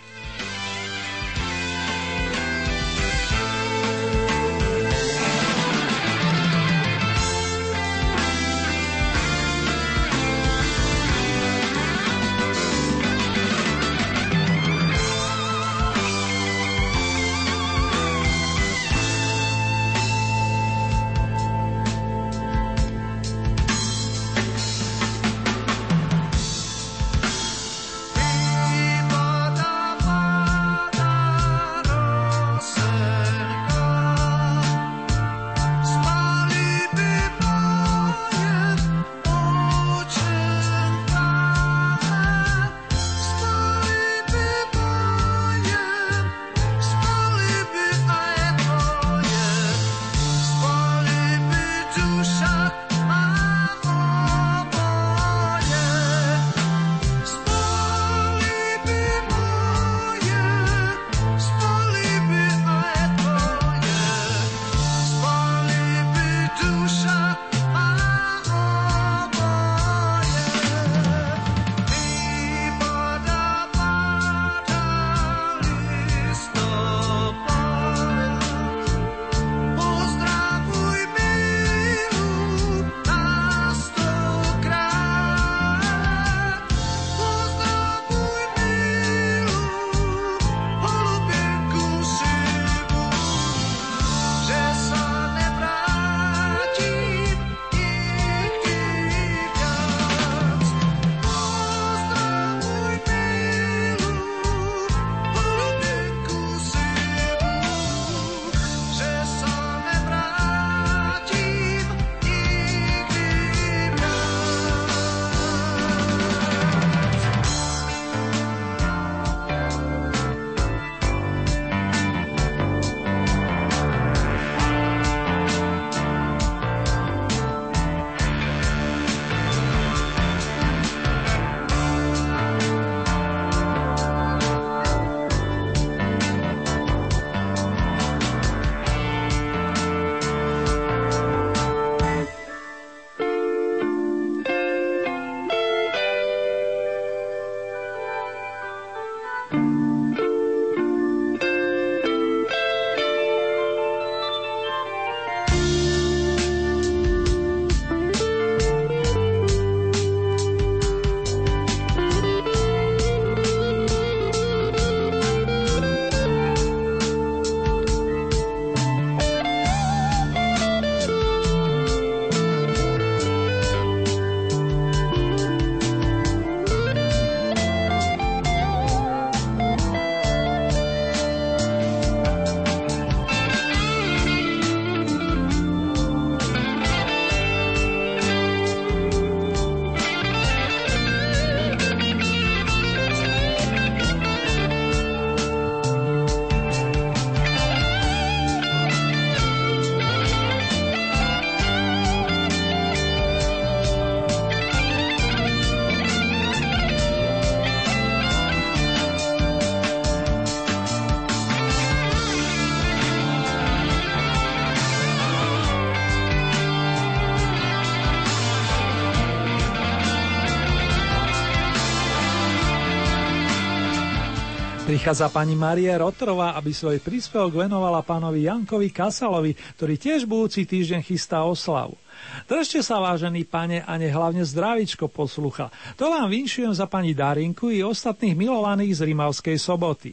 Prichádza 225.07 225.31
pani 225.31 225.55
Marie 225.55 225.95
Rotrová, 225.95 226.51
aby 226.59 226.75
svoj 226.75 226.99
príspevok 226.99 227.63
venovala 227.63 228.03
pánovi 228.03 228.43
Jankovi 228.43 228.91
Kasalovi, 228.91 229.55
ktorý 229.79 229.95
tiež 229.95 230.27
budúci 230.27 230.67
týždeň 230.67 230.99
chystá 230.99 231.47
oslavu. 231.47 231.95
Držte 232.43 232.83
sa, 232.83 232.99
vážený 232.99 233.47
pane, 233.47 233.79
a 233.79 233.95
ne 233.95 234.11
hlavne 234.11 234.43
zdravičko 234.43 235.07
poslucha. 235.07 235.71
To 235.95 236.11
vám 236.11 236.27
vinšujem 236.27 236.75
za 236.75 236.91
pani 236.91 237.15
Darinku 237.15 237.71
i 237.71 237.79
ostatných 237.79 238.35
milovaných 238.35 238.99
z 238.99 239.07
Rimavskej 239.07 239.55
soboty. 239.55 240.11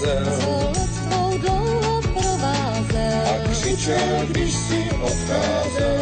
Provázel. 0.00 0.40
Loď 0.46 0.78
tvou 1.08 1.38
dlouho 1.38 2.02
provázel. 2.02 3.22
A 3.30 3.48
křičel, 3.50 4.26
když 4.28 4.54
si 4.54 4.90
odcházel. 5.02 6.00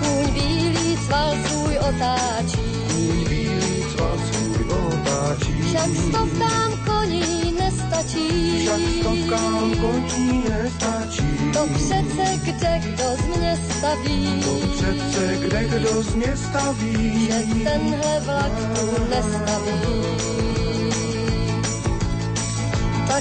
Kůň 0.00 0.32
bílý 0.32 0.98
cval 1.06 1.34
svůj 1.46 1.78
otáčí. 1.78 2.84
Bílý 3.28 3.84
cval 3.96 4.18
svůj 4.32 4.64
otáčí. 4.70 5.62
Však 5.68 5.90
stovkám 6.08 6.72
koní 6.86 7.54
nestačí. 7.58 8.58
Však 8.60 8.80
stovkám 9.00 9.74
koní 9.80 10.44
nestačí. 10.48 11.52
To 11.52 11.66
přece 11.74 12.40
kde 12.44 12.80
kdo 12.84 13.04
z 13.16 13.36
mě 13.36 13.58
staví. 13.70 14.42
To 14.44 14.68
přece 14.76 15.36
kde 15.40 15.64
kdo 15.64 16.02
z 16.02 16.14
města 16.14 16.72
ví. 16.72 17.26
Že 17.26 17.64
tenhle 17.64 18.20
vlak 18.20 18.52
tu 18.74 19.04
nestaví. 19.10 20.39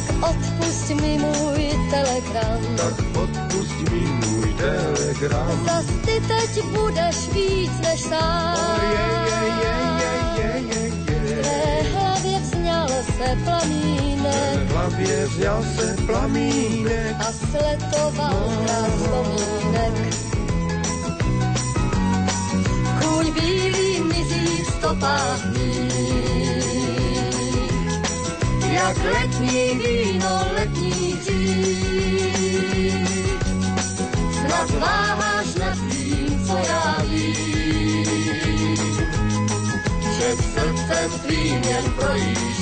Tak 0.08 0.30
odpust 0.30 0.90
mi 0.90 1.18
můj 1.18 1.90
telegram. 1.90 2.76
Tak 2.78 3.00
odpust 3.24 3.92
mi 3.92 4.00
můj 4.00 4.54
telegram. 4.54 5.66
Zas 5.66 5.86
ty 5.86 6.22
teď 6.28 6.64
budeš 6.66 7.30
víc 7.34 7.72
než 7.82 8.02
sám. 8.02 8.80
Je, 8.82 9.00
je, 10.42 10.64
je, 10.68 10.92
je, 11.08 11.16
je. 11.30 11.42
V 11.42 11.46
mé 11.46 11.90
hlavě 11.94 12.40
vzňal 12.40 12.88
se 12.88 13.38
plamínek 13.44 14.68
V 14.68 14.72
hlavě 14.72 15.28
vzal 15.28 15.64
se 15.64 15.96
plamínek 16.06 17.16
a 17.20 17.32
sletoval 17.32 18.52
krát 18.66 18.90
vzpomínek. 18.98 19.94
Kůň 23.02 23.34
bílý 23.34 24.02
mizí 24.04 24.64
v 24.64 24.72
stopách 24.72 25.46
mých. 25.46 25.79
Jak 28.80 28.98
letní 29.04 29.76
víno, 29.76 30.42
letní 30.54 31.14
dřív. 31.14 31.80
Snad 34.32 34.72
váháš 34.80 35.56
nad 35.56 35.78
tím, 35.92 36.46
co 36.48 36.58
já 36.58 36.98
vím. 37.10 38.06
Že 40.18 40.36
srdcem 40.36 41.12
tvým 41.20 41.64
jen 41.64 41.92
projíždí. 41.92 42.59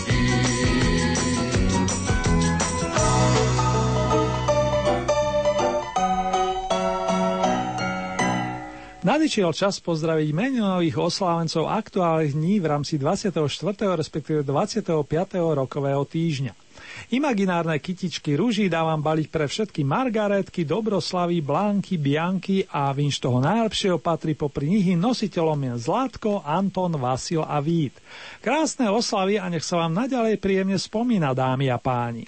Nadičiel 9.08 9.56
čas 9.56 9.80
pozdraviť 9.80 10.36
meninových 10.36 11.00
oslávencov 11.00 11.72
aktuálnych 11.72 12.36
dní 12.36 12.60
v 12.60 12.66
rámci 12.68 13.00
24. 13.00 13.40
respektíve 13.96 14.44
25. 14.44 15.00
rokového 15.56 16.04
týždňa. 16.04 16.52
Imaginárne 17.16 17.80
kytičky 17.80 18.36
rúží 18.36 18.68
dávam 18.68 19.00
baliť 19.00 19.28
pre 19.32 19.48
všetky 19.48 19.88
Margaretky, 19.88 20.68
Dobroslavy, 20.68 21.40
Blanky, 21.40 21.96
Bianky 21.96 22.68
a 22.68 22.92
vinš 22.92 23.24
toho 23.24 23.40
najlepšieho 23.40 23.96
patrí 23.96 24.36
popri 24.36 24.76
nich 24.76 24.92
nositeľom 25.00 25.56
je 25.56 25.74
Zlatko, 25.88 26.44
Anton, 26.44 27.00
Vasil 27.00 27.48
a 27.48 27.64
Vít. 27.64 27.96
Krásne 28.44 28.92
oslavy 28.92 29.40
a 29.40 29.48
nech 29.48 29.64
sa 29.64 29.88
vám 29.88 30.04
naďalej 30.04 30.36
príjemne 30.36 30.76
spomína, 30.76 31.32
dámy 31.32 31.72
a 31.72 31.80
páni. 31.80 32.28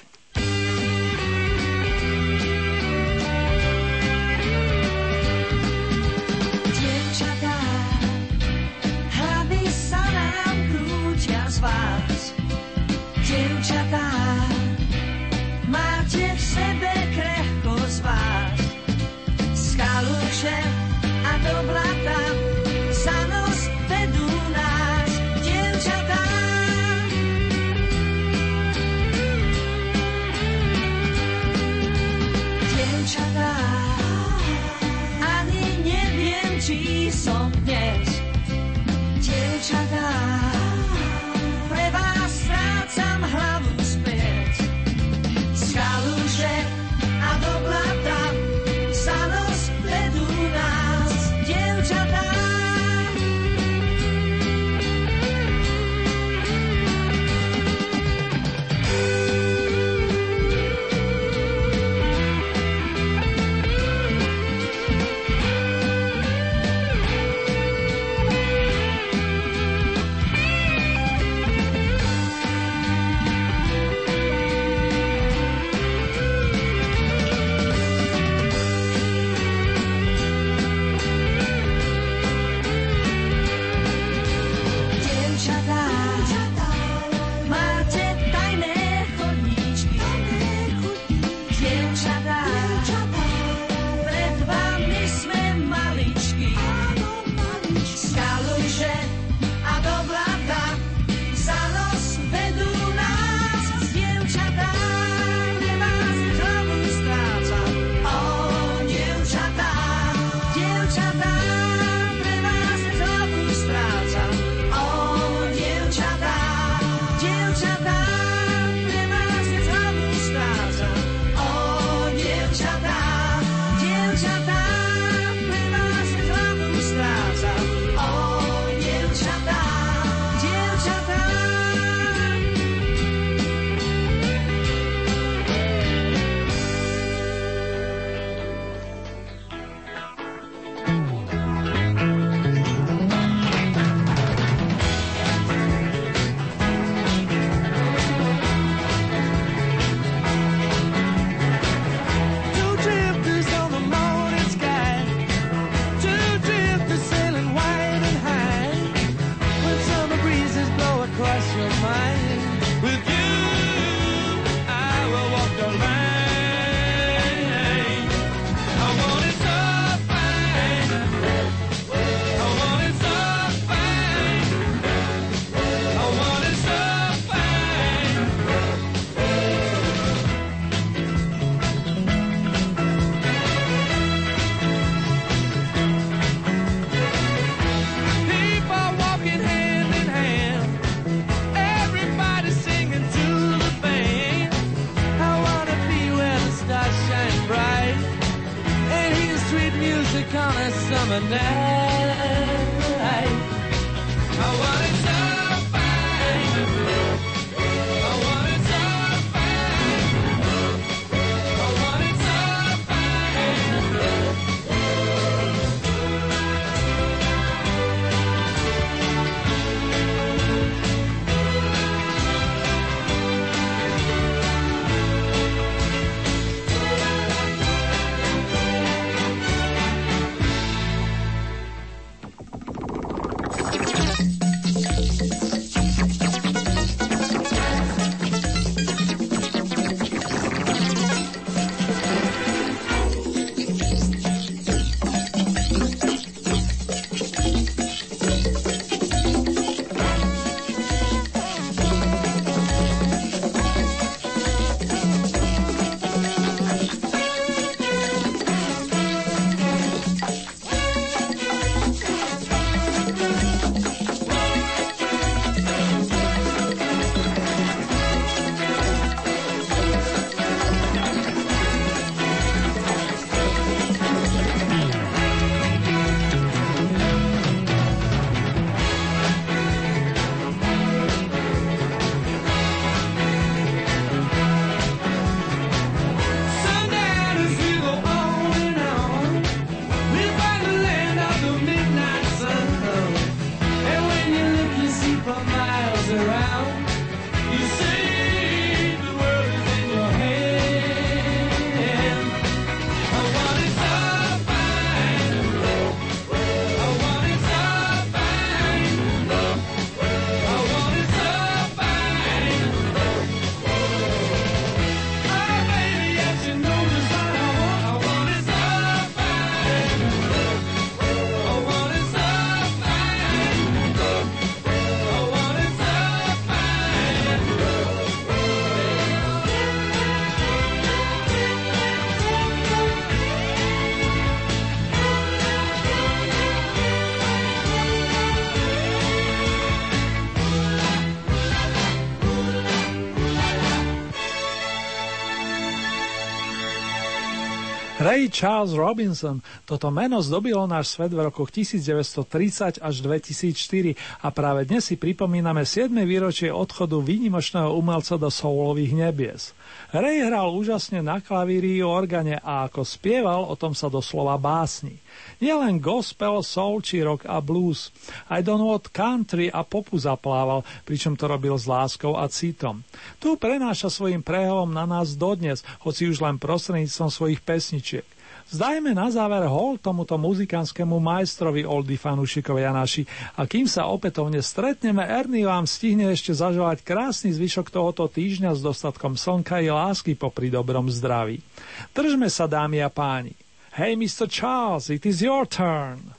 Ray 348.20 348.28
Charles 348.28 348.76
Robinson. 348.76 349.40
Toto 349.64 349.88
meno 349.96 350.20
zdobilo 350.20 350.68
náš 350.68 351.00
svet 351.00 351.16
v 351.16 351.32
rokoch 351.32 351.56
1930 351.56 352.84
až 352.84 352.96
2004 353.00 353.96
a 354.20 354.28
práve 354.36 354.68
dnes 354.68 354.92
si 354.92 355.00
pripomíname 355.00 355.64
7. 355.64 355.88
výročie 356.04 356.52
odchodu 356.52 357.00
výnimočného 357.00 357.72
umelca 357.72 358.20
do 358.20 358.28
soulových 358.28 358.92
nebies. 358.92 359.56
Ray 359.90 360.22
hral 360.22 360.54
úžasne 360.54 361.02
na 361.02 361.18
klavíri 361.18 361.82
organe 361.82 362.38
a 362.38 362.70
ako 362.70 362.86
spieval, 362.86 363.50
o 363.50 363.58
tom 363.58 363.74
sa 363.74 363.90
doslova 363.90 364.38
básni. 364.38 365.02
Nielen 365.42 365.82
gospel, 365.82 366.46
soul 366.46 366.86
či 366.86 367.02
rock 367.02 367.26
a 367.26 367.42
blues. 367.42 367.90
Aj 368.30 368.38
do 368.46 368.54
nôd 368.54 368.94
country 368.94 369.50
a 369.50 369.66
popu 369.66 369.98
zaplával, 369.98 370.62
pričom 370.86 371.18
to 371.18 371.26
robil 371.26 371.58
s 371.58 371.66
láskou 371.66 372.14
a 372.14 372.30
citom. 372.30 372.86
Tu 373.18 373.34
prenáša 373.34 373.90
svojim 373.90 374.22
prejavom 374.22 374.70
na 374.70 374.86
nás 374.86 375.18
dodnes, 375.18 375.66
hoci 375.82 376.06
už 376.06 376.22
len 376.22 376.38
prostredníctvom 376.38 377.10
svojich 377.10 377.42
pesničiek. 377.42 378.06
Zdajme 378.50 378.98
na 378.98 379.14
záver 379.14 379.46
hol 379.46 379.78
tomuto 379.78 380.18
muzikánskému 380.18 380.98
majstrovi 380.98 381.70
oldy 381.70 381.94
fanúšikovia 382.02 382.74
naši 382.74 383.06
a 383.38 383.46
kým 383.46 383.70
sa 383.70 383.86
opätovne 383.86 384.42
stretneme, 384.42 385.06
Ernie 385.06 385.46
vám 385.46 385.70
stihne 385.70 386.10
ešte 386.10 386.34
zažovať 386.34 386.82
krásny 386.82 387.30
zvyšok 387.30 387.70
tohoto 387.70 388.10
týždňa 388.10 388.58
s 388.58 388.66
dostatkom 388.66 389.14
slnka 389.14 389.62
i 389.62 389.70
lásky 389.70 390.18
popri 390.18 390.50
dobrom 390.50 390.90
zdraví. 390.90 391.46
Držme 391.94 392.26
sa, 392.26 392.50
dámy 392.50 392.82
a 392.82 392.90
páni. 392.90 393.38
Hey, 393.70 393.94
Mr. 393.94 394.26
Charles, 394.26 394.90
it 394.90 395.06
is 395.06 395.22
your 395.22 395.46
turn. 395.46 396.18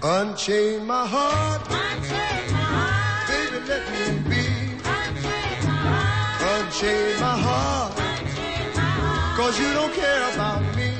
Unchain 0.00 0.88
my 0.88 1.04
heart, 1.04 1.75
Unchain 6.78 7.16
my 7.20 7.38
heart, 7.40 7.96
cause 9.34 9.58
you 9.58 9.72
don't 9.72 9.94
care 9.94 10.22
about 10.34 10.60
me. 10.76 10.90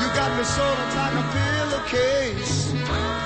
You 0.00 0.08
got 0.16 0.30
me 0.38 0.44
sort 0.44 0.78
of 0.84 0.88
like 0.96 1.12
a 1.12 1.24
pillowcase, 1.34 2.72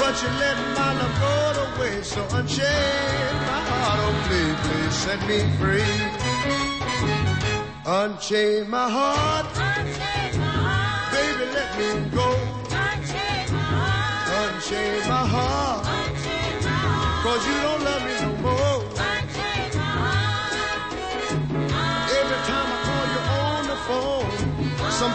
but 0.00 0.14
you 0.20 0.28
let 0.42 0.56
my 0.74 0.90
love 0.98 1.14
go 1.22 1.34
to 1.54 1.64
waste. 1.80 2.10
So 2.14 2.22
unchain 2.34 3.34
my 3.46 3.62
heart, 3.70 3.98
oh 4.02 4.14
please, 4.26 4.58
please 4.66 4.94
set 5.06 5.20
me 5.30 5.38
free. 5.60 5.96
Unchain 7.86 8.68
my 8.68 8.90
heart, 8.90 9.46
baby, 11.14 11.44
let 11.54 11.70
me 11.78 11.88
go. 12.10 12.28
Unchain 14.42 14.98
my 15.06 15.24
heart, 15.34 15.86
cause 17.22 17.42
you 17.46 17.56
don't 17.62 17.82
love 17.84 17.97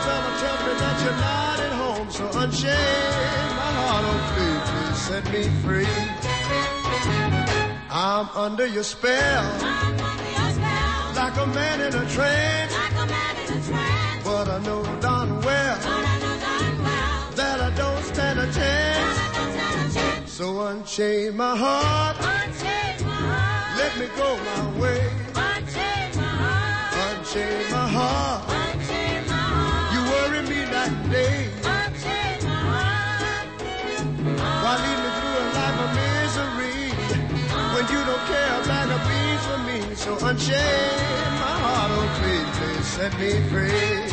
fella 0.05 0.31
tell 0.43 0.57
me 0.65 0.73
that 0.83 0.97
you're 1.03 1.19
not 1.29 1.57
at 1.67 1.73
home. 1.81 2.07
So 2.17 2.23
unchain 2.41 3.47
my 3.61 3.71
heart, 3.79 4.03
oh 4.11 4.19
please, 4.33 4.63
please 4.69 4.99
set 5.07 5.23
me 5.33 5.43
free. 5.63 5.93
I'm 7.95 8.27
under 8.35 8.65
your 8.65 8.83
spell, 8.83 9.43
I'm 9.61 9.99
under 9.99 10.29
your 10.39 10.51
spell. 10.57 11.13
like 11.15 11.37
a 11.37 11.47
man 11.47 11.81
in 11.81 11.93
a 11.93 12.05
trance. 12.15 12.73
But 14.23 14.47
I 14.49 14.59
know 14.65 14.81
darn 14.99 15.29
well 15.41 15.77
that 17.35 17.57
I 17.61 17.69
don't 17.75 18.03
stand 18.03 18.39
a 18.39 18.51
chance. 18.51 20.31
So 20.31 20.45
unchain 20.67 21.37
my 21.37 21.55
heart, 21.55 22.17
Unchain 22.17 23.05
my 23.05 23.11
heart. 23.13 23.77
let 23.77 23.93
me 23.99 24.07
go 24.17 24.29
my 24.49 24.63
way. 24.81 25.01
Unchain 25.35 26.11
my 27.71 27.87
heart, 27.97 28.49
you 28.49 28.62
So 40.03 40.17
unchain 40.17 40.57
my 41.39 41.55
heart, 41.63 41.91
oh 41.93 42.07
please, 42.19 42.57
please 42.57 42.85
set 42.85 43.17
me 43.17 43.31
free. 43.49 44.12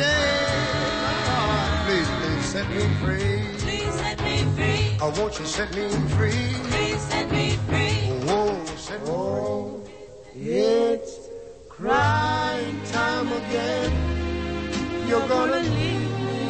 So 0.00 0.06
unchain 0.06 1.02
my 1.02 1.18
heart, 1.28 1.86
please, 1.86 2.10
please 2.18 2.44
set 2.46 2.68
me 2.70 2.84
free. 3.02 4.96
Oh, 5.02 5.12
won't 5.18 5.38
you 5.38 5.44
set 5.44 5.74
me 5.74 5.88
free? 6.16 6.30
Oh, 6.32 6.70
whoa, 6.70 6.96
set 6.96 7.30
me 7.30 7.56
free. 7.68 7.98
Oh, 8.28 8.64
set 8.76 9.02
me 9.02 9.10
oh, 9.10 9.82
free. 10.32 10.48
It's 10.48 11.28
crying 11.68 12.80
time 12.92 13.28
again. 13.28 13.92
You're 15.06 15.28
gonna 15.28 15.60
leave 15.60 16.10
me. 16.26 16.40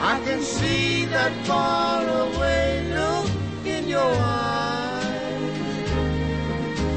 I 0.00 0.20
can 0.24 0.40
see 0.40 1.06
that 1.06 1.32
far 1.46 2.06
away 2.06 2.92
look 2.94 3.30
in 3.66 3.88
your 3.88 4.02
eyes. 4.02 5.14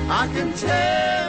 I 0.10 0.28
can 0.34 0.54
tell 0.54 1.27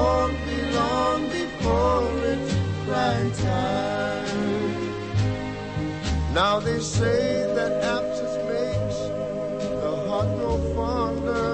won't 0.00 0.38
be 0.48 0.58
long 0.80 1.20
before 1.40 2.04
it's 2.32 2.52
crying 2.84 3.32
time. 3.48 4.40
Now 6.40 6.54
they 6.66 6.80
say 6.80 7.22
that 7.56 7.72
absence 7.96 8.36
makes 8.52 8.98
the 9.82 9.92
heart 10.06 10.30
grow 10.38 10.58
fonder, 10.74 11.48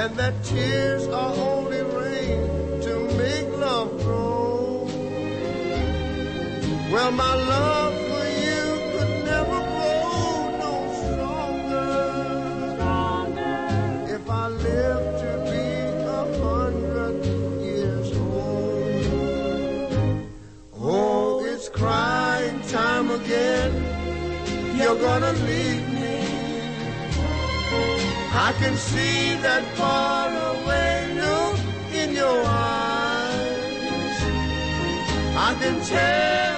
and 0.00 0.10
that 0.20 0.34
tears 0.44 1.04
are 1.20 1.34
only 1.52 1.82
rain 2.00 2.40
to 2.86 2.92
make 3.22 3.48
love 3.66 3.90
grow. 4.02 4.88
Well, 6.92 7.12
my 7.24 7.34
love 7.50 7.75
gonna 25.20 25.32
leave 25.32 25.88
me. 25.94 26.18
I 28.46 28.52
can 28.60 28.76
see 28.76 29.34
that 29.46 29.64
far 29.74 30.28
away 30.52 31.14
look 31.14 31.58
in 31.94 32.14
your 32.14 32.38
eyes. 32.44 34.18
I 35.48 35.50
can 35.60 35.80
tell 35.86 36.55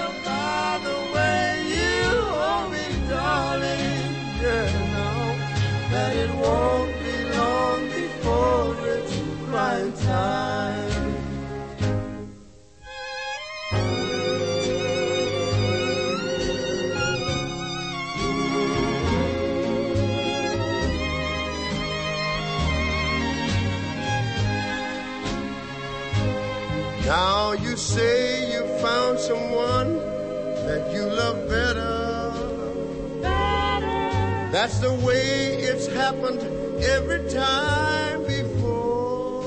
That's 34.68 34.80
the 34.80 34.92
way 34.92 35.54
it's 35.62 35.86
happened 35.86 36.42
every 36.82 37.26
time 37.30 38.22
before. 38.24 39.42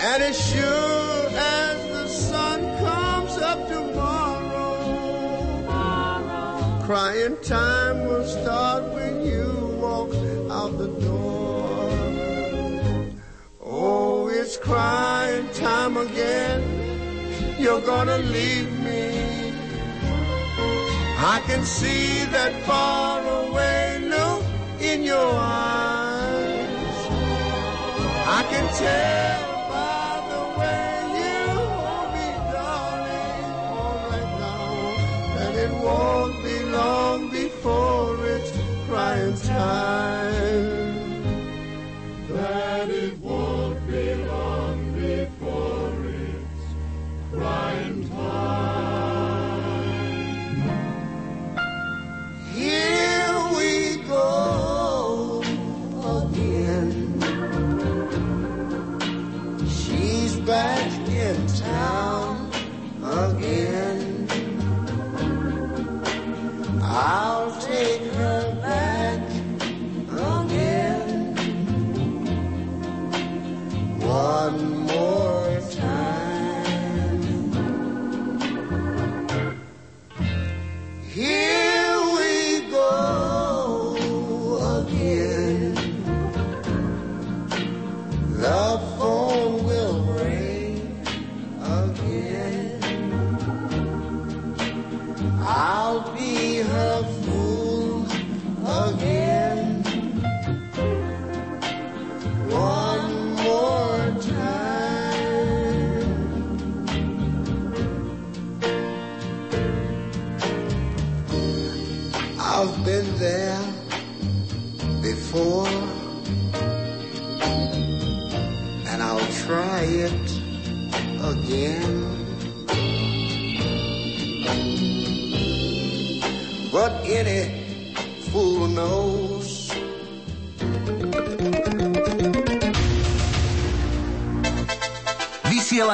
And 0.00 0.22
as 0.22 0.38
sure 0.38 1.28
as 1.34 1.78
the 1.96 2.06
sun 2.06 2.60
comes 2.78 3.38
up 3.38 3.66
tomorrow, 3.66 4.76
crying 6.84 7.36
time 7.42 8.04
will 8.06 8.24
start 8.24 8.84
when 8.94 9.26
you 9.26 9.50
walk 9.80 10.14
out 10.48 10.78
the 10.78 10.86
door. 11.00 11.90
Oh, 13.60 14.28
it's 14.28 14.56
crying 14.56 15.48
time 15.54 15.96
again. 15.96 16.62
You're 17.58 17.80
gonna 17.80 18.18
leave. 18.18 18.71
I 21.24 21.38
can 21.46 21.64
see 21.64 22.24
that 22.32 22.52
far 22.64 23.20
away 23.22 24.00
look 24.00 24.42
in 24.80 25.04
your 25.04 25.30
eyes. 25.36 27.06
I 28.26 28.42
can 28.50 28.66
tell 28.74 29.31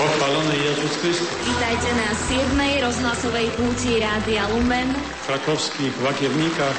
Pochválený 0.00 0.56
Jezus 0.64 0.96
Kristus. 1.04 1.28
Vítajte 1.44 1.88
na 1.92 2.08
7. 2.56 2.56
rozhlasovej 2.88 3.52
púti 3.52 4.00
Rádia 4.00 4.48
Lumen. 4.48 4.96
V 4.96 5.24
krakovských 5.28 5.92
vakierníkach. 6.00 6.78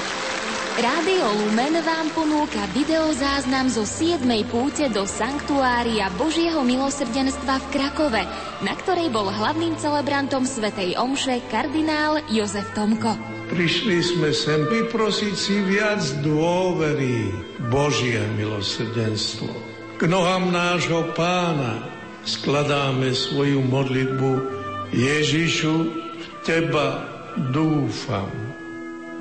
Rádio 0.81 1.29
Lumen 1.29 1.85
vám 1.85 2.09
ponúka 2.17 2.65
videozáznam 2.73 3.69
zo 3.69 3.85
7. 3.85 4.25
púte 4.49 4.89
do 4.89 5.05
Sanktuária 5.05 6.09
Božieho 6.17 6.65
milosrdenstva 6.65 7.61
v 7.61 7.65
Krakove, 7.69 8.25
na 8.65 8.73
ktorej 8.73 9.13
bol 9.13 9.29
hlavným 9.29 9.77
celebrantom 9.77 10.41
Svetej 10.41 10.97
Omše 10.97 11.45
kardinál 11.53 12.25
Jozef 12.25 12.73
Tomko. 12.73 13.13
Prišli 13.53 14.01
sme 14.01 14.33
sem 14.33 14.65
vyprosiť 14.65 15.35
si 15.37 15.61
viac 15.69 16.01
dôvery 16.25 17.29
Božie 17.69 18.17
milosrdenstvo. 18.33 19.53
K 20.01 20.09
nohám 20.09 20.49
nášho 20.49 21.13
pána 21.13 21.90
skladáme 22.25 23.13
svoju 23.13 23.61
modlitbu 23.65 24.31
Ježišu, 24.91 25.75
v 25.95 26.25
Teba 26.43 27.07
dúfam. 27.55 28.27